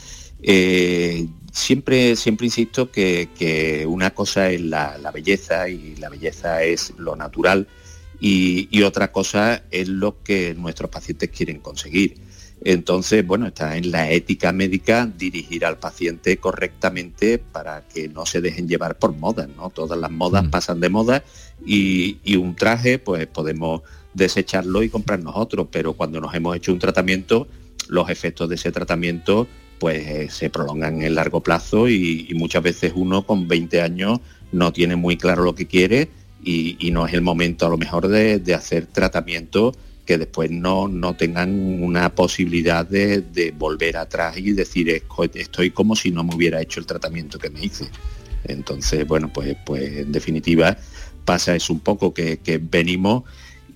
[0.44, 6.64] Eh, siempre, siempre insisto que, que una cosa es la, la belleza y la belleza
[6.64, 7.68] es lo natural
[8.22, 12.16] y, y otra cosa es lo que nuestros pacientes quieren conseguir.
[12.64, 18.40] Entonces, bueno, está en la ética médica dirigir al paciente correctamente para que no se
[18.40, 19.72] dejen llevar por modas, ¿no?
[19.72, 21.24] Todas las modas pasan de moda
[21.66, 23.82] y, y un traje, pues podemos
[24.14, 27.48] desecharlo y comprarnos otro, pero cuando nos hemos hecho un tratamiento,
[27.88, 29.48] los efectos de ese tratamiento
[29.80, 34.20] pues eh, se prolongan en largo plazo y, y muchas veces uno con 20 años
[34.52, 36.10] no tiene muy claro lo que quiere
[36.44, 39.76] y, no es el momento a lo mejor de, hacer tratamiento
[40.06, 45.96] que después no, no tengan una posibilidad de, volver atrás y decir "Esco- estoy como
[45.96, 47.90] si no me hubiera hecho el tratamiento que me hice.
[48.44, 50.78] Entonces, bueno, pues, pues en definitiva
[51.26, 53.24] pasa eso un poco que, venimos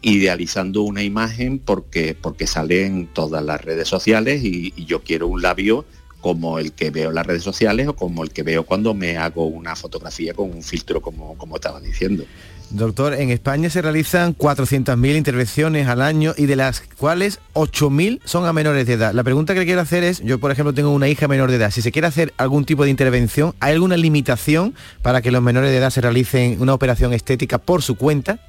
[0.01, 5.27] idealizando una imagen porque, porque sale en todas las redes sociales y, y yo quiero
[5.27, 5.85] un labio
[6.25, 9.15] como el que veo en las redes sociales o como el que veo cuando me
[9.15, 12.25] hago una fotografía con un filtro como, como estaba diciendo.
[12.71, 18.45] Doctor, en España se realizan 400.000 intervenciones al año y de las cuales 8.000 son
[18.45, 19.13] a menores de edad.
[19.13, 21.57] La pregunta que le quiero hacer es, yo por ejemplo tengo una hija menor de
[21.57, 25.41] edad, si se quiere hacer algún tipo de intervención, ¿hay alguna limitación para que los
[25.41, 28.39] menores de edad se realicen una operación estética por su cuenta?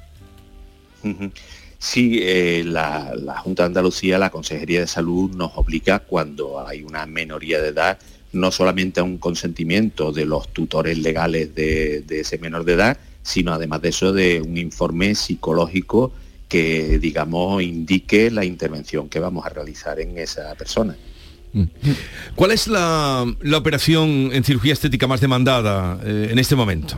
[1.77, 3.13] Sí, eh, la,
[3.43, 7.99] Junta de Andalucía, la Consejería de Salud nos obliga cuando hay una menoría de edad,
[8.33, 12.97] no solamente a un consentimiento de los tutores legales de ese menor de edad,
[13.27, 16.13] sino además de eso de un informe psicológico
[16.47, 20.95] que, digamos, indique la intervención que vamos a realizar en esa persona.
[22.35, 26.95] ¿Cuál es la, la operación en cirugía estética más demandada eh, en este momento?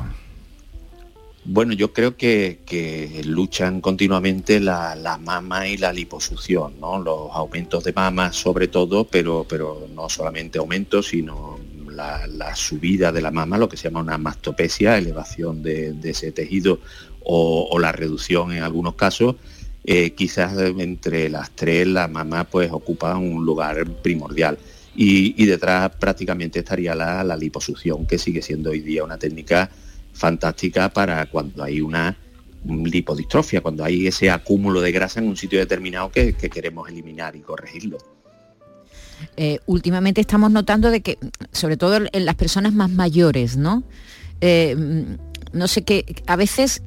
[1.45, 6.99] Bueno, yo creo que, que luchan continuamente la, la mama y la liposucción, ¿no?
[6.99, 11.57] Los aumentos de mama sobre todo, pero, pero no solamente aumentos, sino
[12.27, 16.79] la, subida de la mama, lo que se llama una mastopesia, elevación de, ese tejido
[17.23, 19.35] o, la reducción en algunos casos.
[19.83, 24.57] Eh, quizás entre las tres la mama pues ocupa un lugar primordial.
[24.95, 29.69] Y, detrás prácticamente estaría la, la liposucción, que sigue siendo hoy día una técnica
[30.13, 32.17] fantástica para cuando hay una
[32.65, 37.35] lipodistrofia, cuando hay ese acúmulo de grasa en un sitio determinado que, que queremos eliminar
[37.37, 38.18] y corregirlo.
[39.37, 41.17] Eh, últimamente estamos notando de que,
[41.51, 43.83] sobre todo en las personas más mayores, ¿no?
[44.41, 44.75] Eh,
[45.53, 46.81] no sé qué, a veces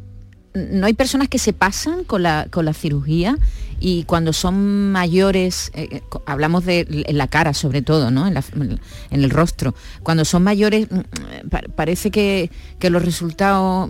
[0.55, 3.39] no hay personas que se pasan con la, con la cirugía
[3.81, 8.27] y cuando son mayores, eh, hablamos de en la cara sobre todo, ¿no?
[8.27, 8.45] En, la-
[9.11, 12.51] en el rostro, cuando son mayores mm, pa- parece que,
[12.83, 13.89] que los resultados,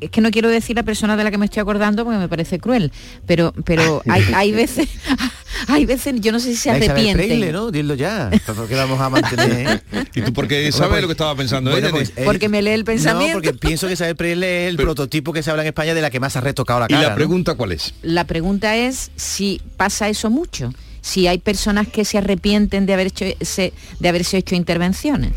[0.00, 2.28] es que no quiero decir la persona de la que me estoy acordando porque me
[2.28, 2.92] parece cruel,
[3.26, 4.88] pero, pero hay, hay veces,
[5.66, 7.26] hay veces, yo no sé si se La Isabel arrepienten.
[7.26, 7.72] Preyle, ¿no?
[7.72, 8.30] Dilo ya.
[8.46, 9.82] ¿Por qué la vamos a mantener?
[10.14, 11.96] ¿Y tú por qué sabes lo que estaba pensando Bueno, ella?
[11.96, 13.26] pues, eh, Porque me lee el pensamiento.
[13.26, 16.00] No, porque pienso que Isabel Preyle es el prototipo que se habla en España de
[16.00, 17.02] la que más ha retocado la ¿Y cara.
[17.02, 17.14] la ¿no?
[17.16, 17.92] pregunta cuál es?
[18.02, 23.08] La pregunta es si pasa eso mucho, si hay personas que se arrepienten de, haber
[23.08, 25.32] hecho ese- de haberse hecho intervenciones.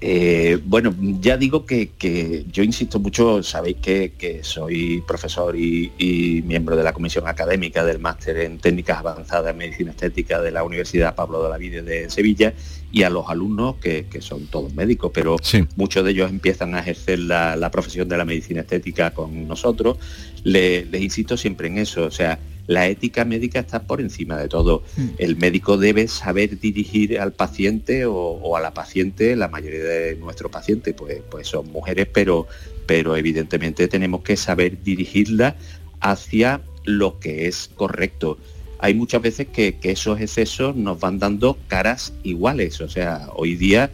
[0.00, 5.90] Eh, bueno, ya digo que, que yo insisto mucho, sabéis que, que soy profesor y,
[5.98, 10.50] y miembro de la comisión académica del máster en técnicas avanzadas en medicina estética de
[10.50, 12.52] la Universidad Pablo de la Vide de Sevilla
[12.92, 15.36] y a los alumnos que, que son todos médicos, pero
[15.76, 19.96] muchos de ellos empiezan a ejercer la, la profesión de la medicina estética con nosotros.
[20.44, 24.48] Le- les insisto siempre en eso, o sea, la ética médica está por encima de
[24.48, 24.82] todo.
[25.18, 30.16] El médico debe saber dirigir al paciente o, o a la paciente, la mayoría de
[30.16, 32.46] nuestros pacientes pues, pues son mujeres, pero,
[32.86, 35.56] pero evidentemente tenemos que saber dirigirla
[36.00, 38.38] hacia lo que es correcto.
[38.78, 42.80] Hay muchas veces que, que esos excesos nos van dando caras iguales.
[42.80, 43.90] O sea, hoy día,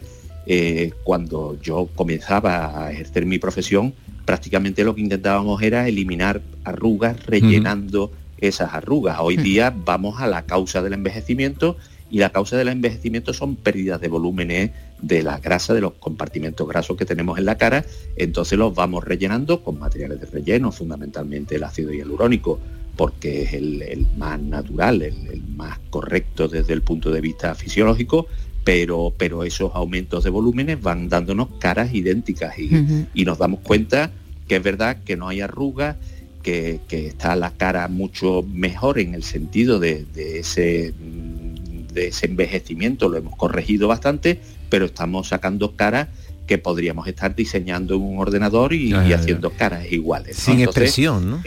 [0.46, 3.94] eh, cuando yo comenzaba a ejercer mi profesión,
[4.24, 8.12] prácticamente lo que intentábamos era eliminar arrugas rellenando
[8.42, 9.18] esas arrugas.
[9.20, 11.76] Hoy día vamos a la causa del envejecimiento
[12.10, 14.70] y la causa del envejecimiento son pérdidas de volúmenes
[15.00, 17.86] de la grasa, de los compartimentos grasos que tenemos en la cara,
[18.16, 22.60] entonces los vamos rellenando con materiales de relleno, fundamentalmente el ácido hialurónico,
[22.96, 27.54] porque es el, el más natural, el, el más correcto desde el punto de vista
[27.54, 28.26] fisiológico,
[28.62, 34.10] pero, pero esos aumentos de volúmenes van dándonos caras idénticas y, y nos damos cuenta
[34.46, 35.96] que es verdad que no hay arrugas,
[36.42, 42.08] que, que está la cara mucho mejor en el sentido de, de ese, mm, de
[42.08, 46.08] ese envejecimiento, lo hemos corregido bastante, pero estamos sacando caras
[46.46, 50.36] que podríamos estar diseñando en un ordenador y, haciendo caras iguales.
[50.36, 51.42] Sin Entonces, expresión, ¿no?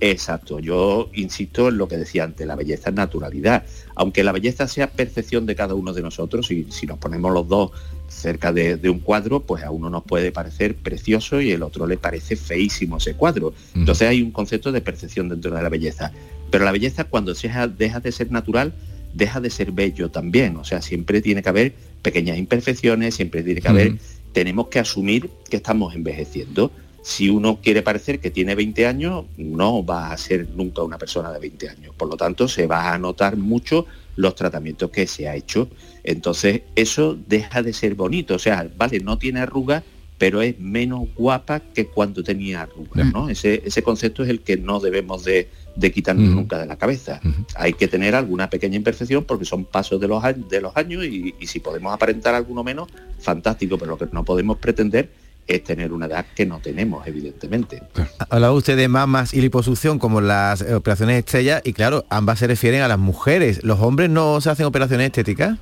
[0.00, 3.64] Exacto, yo insisto en lo que decía antes, la belleza es naturalidad.
[3.94, 7.48] Aunque la belleza sea percepción de cada uno de nosotros, y si nos ponemos los
[7.48, 7.70] dos
[8.08, 11.86] cerca de, de un cuadro, pues a uno nos puede parecer precioso y el otro
[11.86, 13.54] le parece feísimo ese cuadro.
[13.74, 16.12] Entonces hay un concepto de percepción dentro de la belleza.
[16.50, 18.74] Pero la belleza cuando se deja, deja de ser natural,
[19.14, 20.56] deja de ser bello también.
[20.56, 23.96] O sea, siempre tiene que haber pequeñas imperfecciones, siempre tiene que haber,
[24.32, 26.70] tenemos que asumir que estamos envejeciendo.
[27.08, 31.30] Si uno quiere parecer que tiene 20 años, no va a ser nunca una persona
[31.30, 31.94] de 20 años.
[31.96, 33.86] Por lo tanto, se va a notar mucho
[34.16, 35.68] los tratamientos que se ha hecho.
[36.02, 38.34] Entonces, eso deja de ser bonito.
[38.34, 39.84] O sea, vale, no tiene arrugas,
[40.18, 43.28] pero es menos guapa que cuando tenía arrugas, ¿no?
[43.28, 47.20] Ese, ese concepto es el que no debemos de, de quitarnos nunca de la cabeza.
[47.54, 51.04] Hay que tener alguna pequeña imperfección porque son pasos de los, años- de los años
[51.04, 52.88] y, y si podemos aparentar alguno menos,
[53.20, 55.08] fantástico, pero lo que no podemos pretender
[55.46, 57.82] es tener una edad que no tenemos, evidentemente.
[58.30, 62.46] Hablaba usted de mamas y liposucción como las eh, operaciones estrellas y claro, ambas se
[62.46, 63.62] refieren a las mujeres.
[63.62, 65.58] ¿Los hombres no se hacen operaciones estéticas?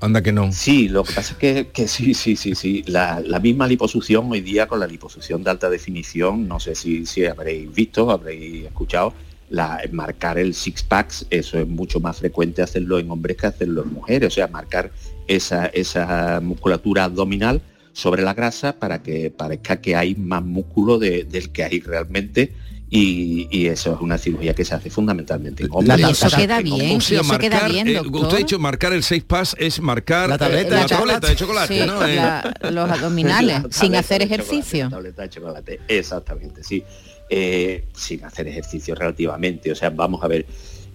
[0.00, 0.52] Anda que no.
[0.52, 2.84] Sí, lo que pasa es que, que sí, sí, sí, sí.
[2.86, 7.04] La, la misma liposucción hoy día con la liposucción de alta definición, no sé si,
[7.04, 9.12] si habréis visto, habréis escuchado,
[9.50, 13.82] la, marcar el six packs, eso es mucho más frecuente hacerlo en hombres que hacerlo
[13.82, 14.92] en mujeres, o sea, marcar
[15.26, 17.60] esa, esa musculatura abdominal
[17.98, 22.52] sobre la grasa para que parezca que hay más músculo de- del que hay realmente
[22.90, 25.98] y, y eso es una cirugía que se hace fundamentalmente en hombres.
[25.98, 28.22] Y eso queda bien, O sea, y eso queda marcar, bien, eh, doctor.
[28.22, 31.20] usted ha dicho marcar el 6 pass es marcar La eh, tableta la de chocolate.
[31.20, 32.06] tableta de chocolate, Sí, ¿no?
[32.06, 32.14] Eh,
[32.62, 34.84] la- los abdominales, La sin hacer ejercicio.
[34.84, 36.84] chocolate, la tableta de chocolate, exactamente, sí.
[37.28, 39.72] Eh, sin hacer ejercicio relativamente.
[39.72, 40.46] O sea, vamos a ver.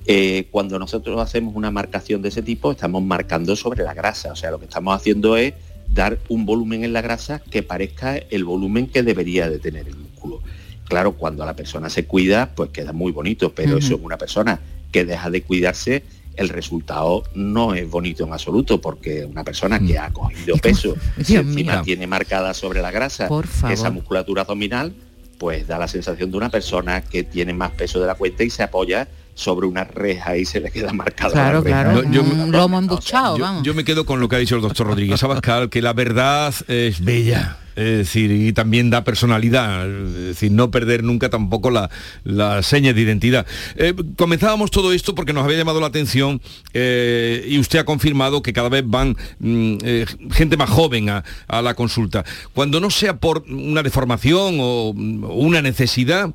[0.06, 4.32] eh, cuando nosotros hacemos una marcación de ese tipo, estamos marcando sobre la grasa.
[4.32, 5.54] O sea, lo que estamos haciendo es
[5.94, 9.96] dar un volumen en la grasa que parezca el volumen que debería de tener el
[9.98, 10.42] músculo.
[10.86, 14.60] Claro, cuando la persona se cuida, pues queda muy bonito, pero eso en una persona
[14.92, 16.04] que deja de cuidarse,
[16.36, 20.96] el resultado no es bonito en absoluto, porque una persona que ha cogido peso,
[21.28, 21.82] y encima mío.
[21.84, 23.30] tiene marcada sobre la grasa
[23.70, 24.94] esa musculatura abdominal,
[25.38, 28.50] pues da la sensación de una persona que tiene más peso de la cuenta y
[28.50, 31.84] se apoya sobre una reja y se le queda marcada Claro, la reja.
[31.84, 33.64] claro, No, yo- un lomo embuchado, yo, vamos.
[33.64, 36.54] yo me quedo con lo que ha dicho el doctor Rodríguez Abascal, que la verdad
[36.68, 37.58] es bella.
[37.76, 41.90] Es decir, y también da personalidad, es decir, no perder nunca tampoco la,
[42.24, 43.48] la seña de identidad.
[43.78, 46.40] Eh, comenzábamos todo esto porque nos había llamado la atención
[46.76, 51.24] eh, y usted ha confirmado que cada vez van mm, eh, gente más joven a,
[51.48, 52.24] a la consulta.
[52.54, 56.30] Cuando no sea por una deformación o mm, una necesidad,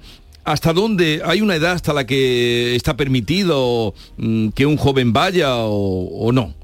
[0.48, 5.56] ¿Hasta dónde hay una edad hasta la que está permitido mm, que un joven vaya
[5.56, 6.54] o, o no?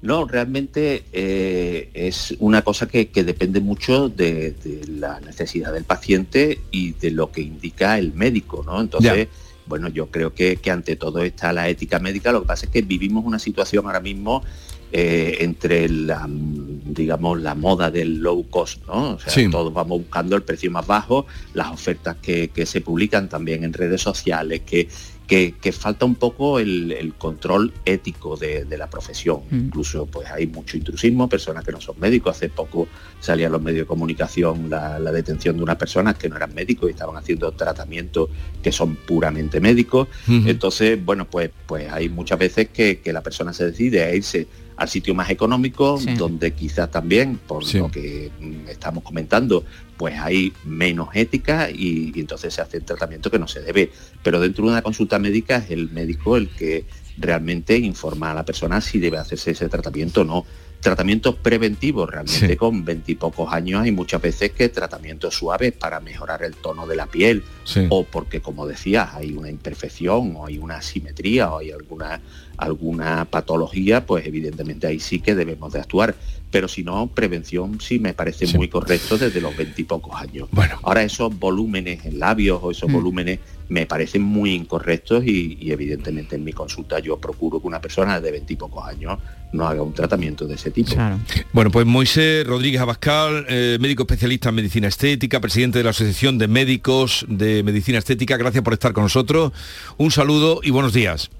[0.00, 5.82] No, realmente eh, es una cosa que, que depende mucho de, de la necesidad del
[5.82, 8.80] paciente y de lo que indica el médico, ¿no?
[8.80, 9.26] Entonces,
[9.66, 12.30] bueno, yo creo que, que ante todo está la ética médica.
[12.30, 14.44] Lo que pasa es que vivimos una situación ahora mismo
[14.92, 19.14] eh, entre la, digamos, la moda del low cost, ¿no?
[19.14, 19.48] O sea, Sí.
[19.50, 23.72] todos vamos buscando el precio más bajo, las ofertas que, que se publican también en
[23.72, 24.88] redes sociales, que,
[25.26, 29.40] que, que falta un poco el, el control ético de, de la profesión.
[29.50, 29.56] Mm.
[29.66, 32.36] Incluso pues hay mucho intrusismo, personas que no son médicos.
[32.36, 32.86] Hace poco
[33.18, 36.52] salía en los medios de comunicación la, la detención de unas personas que no eran
[36.54, 38.28] médicos y estaban haciendo tratamientos
[38.62, 40.08] que son puramente médicos.
[40.28, 44.46] Entonces, bueno, pues, pues hay muchas veces que, que la persona se decide a irse
[44.82, 46.14] al sitio más económico, Sí.
[46.14, 47.78] donde quizás también, por Sí.
[47.78, 49.64] lo que mm, estamos comentando,
[49.96, 53.90] pues hay menos ética y, y entonces se hace el tratamiento que no se debe.
[54.22, 56.84] Pero dentro de una consulta médica es el médico el que
[57.18, 60.46] realmente informa a la persona si debe hacerse ese tratamiento o no.
[60.82, 62.56] Tratamientos preventivos, realmente Sí.
[62.56, 67.06] con veintipocos años hay muchas veces que tratamientos suaves para mejorar el tono de la
[67.06, 67.86] piel Sí.
[67.88, 72.20] o porque, como decías, hay una imperfección o hay una asimetría o hay alguna,
[72.56, 76.16] alguna patología, pues evidentemente ahí sí que debemos de actuar.
[76.50, 78.56] Pero si no, prevención sí me parece Sí.
[78.58, 80.48] muy correcto desde los veintipocos años.
[80.50, 80.80] Bueno.
[80.82, 82.92] Ahora esos volúmenes en labios o esos Mm.
[82.92, 83.38] volúmenes
[83.72, 88.20] me parecen muy incorrectos y, y evidentemente en mi consulta yo procuro que una persona
[88.20, 89.18] de veintipocos años
[89.52, 90.92] no haga un tratamiento de ese tipo.
[90.92, 91.18] Claro.
[91.54, 96.36] Bueno, pues Moisés Rodríguez Abascal, eh, médico especialista en medicina estética, presidente de la Asociación
[96.36, 99.52] de Médicos de Medicina Estética, gracias por estar con nosotros.
[99.96, 101.30] Un saludo y buenos días.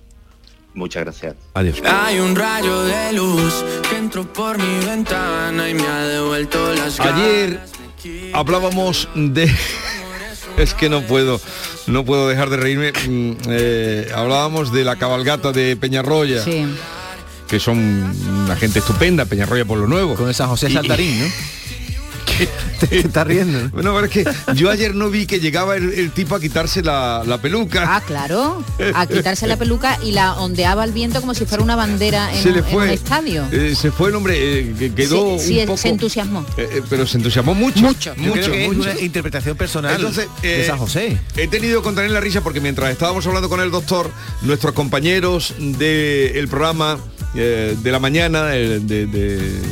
[0.72, 1.36] Muchas gracias.
[1.52, 1.82] Adiós.
[1.84, 6.98] Hay un rayo de luz que entró por mi ventana y me ha devuelto las
[6.98, 7.60] Ayer
[8.32, 9.50] hablábamos de...
[10.56, 11.40] Es que no puedo,
[11.86, 12.92] no puedo dejar de reírme.
[12.92, 16.64] Mm, eh, hablábamos de la cabalgata de Peñarroya, Sí.
[17.48, 20.14] que son una gente estupenda, Peñarroya por lo nuevo.
[20.14, 21.32] Con el San José Y- Saltarín,
[22.90, 23.60] está riendo.
[23.60, 23.70] ¿no?
[23.72, 26.82] Bueno, pero es que yo ayer no vi que llegaba el, el tipo a quitarse
[26.82, 27.84] la, la peluca.
[27.96, 28.64] Ah, claro.
[28.94, 32.42] A quitarse la peluca y la ondeaba al viento como si fuera una bandera en,
[32.42, 33.46] se le en un estadio.
[33.52, 36.46] Eh, se fue el hombre eh, que quedó Sí, sí, un poco se entusiasmó.
[36.56, 38.14] eh, pero se entusiasmó mucho Mucho.
[38.14, 38.88] Yo mucho, creo que mucho.
[38.88, 41.18] es una interpretación personal Entonces, de San José.
[41.36, 44.10] He tenido que contener la risa porque mientras estábamos hablando con el doctor,
[44.42, 46.98] nuestros compañeros del programa
[47.34, 49.62] eh, de la mañana, de, de-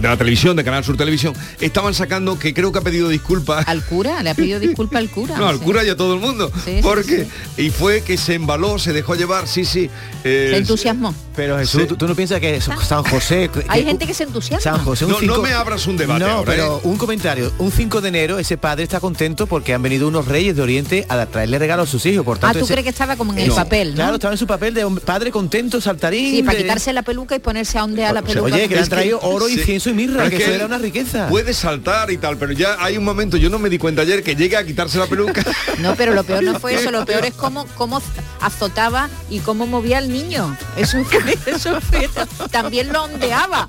[0.00, 3.66] de la televisión, de Canal Sur Televisión, estaban sacando que creo que ha pedido disculpas.
[3.68, 5.36] Al cura, le ha pedido disculpa al cura.
[5.38, 5.64] No, al sí.
[5.64, 6.50] cura y a todo el mundo.
[6.64, 7.26] Sí, sí, porque,
[7.56, 9.90] y fue que se embaló, se dejó llevar, sí, sí.
[10.24, 11.14] eh, Se entusiasmó.
[11.36, 11.86] Pero Jesús, sí.
[11.88, 13.48] ¿tú, tú no piensas que eso- San José...
[13.52, 14.60] que- Hay gente que se entusiasma.
[14.76, 16.80] San José, un No, no me abras un debate No, ahora, pero ¿eh?
[16.82, 17.52] un comentario.
[17.58, 21.06] Un 5 de enero ese padre está contento porque han venido unos reyes de Oriente
[21.08, 22.24] a traerle regalos a sus hijos.
[22.24, 23.94] Por Ah, tanto, tú ese- crees que estaba como en el papel, ¿no?
[23.96, 26.34] Claro, estaba en su papel de hombre- padre contento, saltarín.
[26.36, 28.46] Sí, para de- quitarse la peluca y ponerse a ondear la peluca.
[28.46, 29.58] Oye, que le han traído oro y.
[29.72, 31.28] incienso y mirra, Es que eso era una riqueza.
[31.28, 34.22] Puede saltar y tal, pero ya hay un momento, yo no me di cuenta ayer
[34.22, 35.42] que llega a quitarse la peluca.
[35.78, 38.02] No, pero lo peor no fue eso, lo peor es cómo, cómo
[38.40, 40.56] azotaba y cómo movía al niño.
[40.76, 42.08] Eso fue, eso fue-
[42.50, 43.68] también lo ondeaba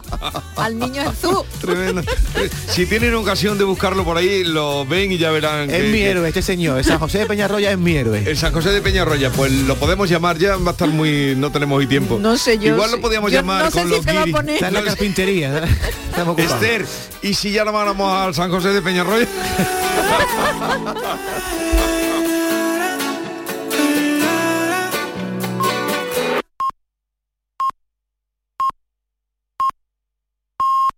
[0.55, 1.43] al niño Jesús.
[1.61, 2.01] Tremendo.
[2.67, 5.69] Si tienen ocasión de buscarlo por ahí, lo ven y ya verán.
[5.69, 6.83] Es que- mi que- héroe, este señor.
[6.83, 8.23] San José de Peñarroya es mi héroe.
[8.25, 11.35] El San José de Peñarroya, pues lo podemos llamar ya, va a estar muy.
[11.35, 12.17] no tenemos hoy tiempo.
[12.19, 12.73] No sé yo.
[12.73, 14.35] Igual lo podíamos yo llamar no sé con si los se va a guiris.
[14.35, 15.63] poner- Está en la carpintería.
[15.89, 16.63] Estamos ocupados.
[16.63, 16.85] Esther,
[17.21, 19.27] ¿y si ya lo mandamos al San José de Peñarroya?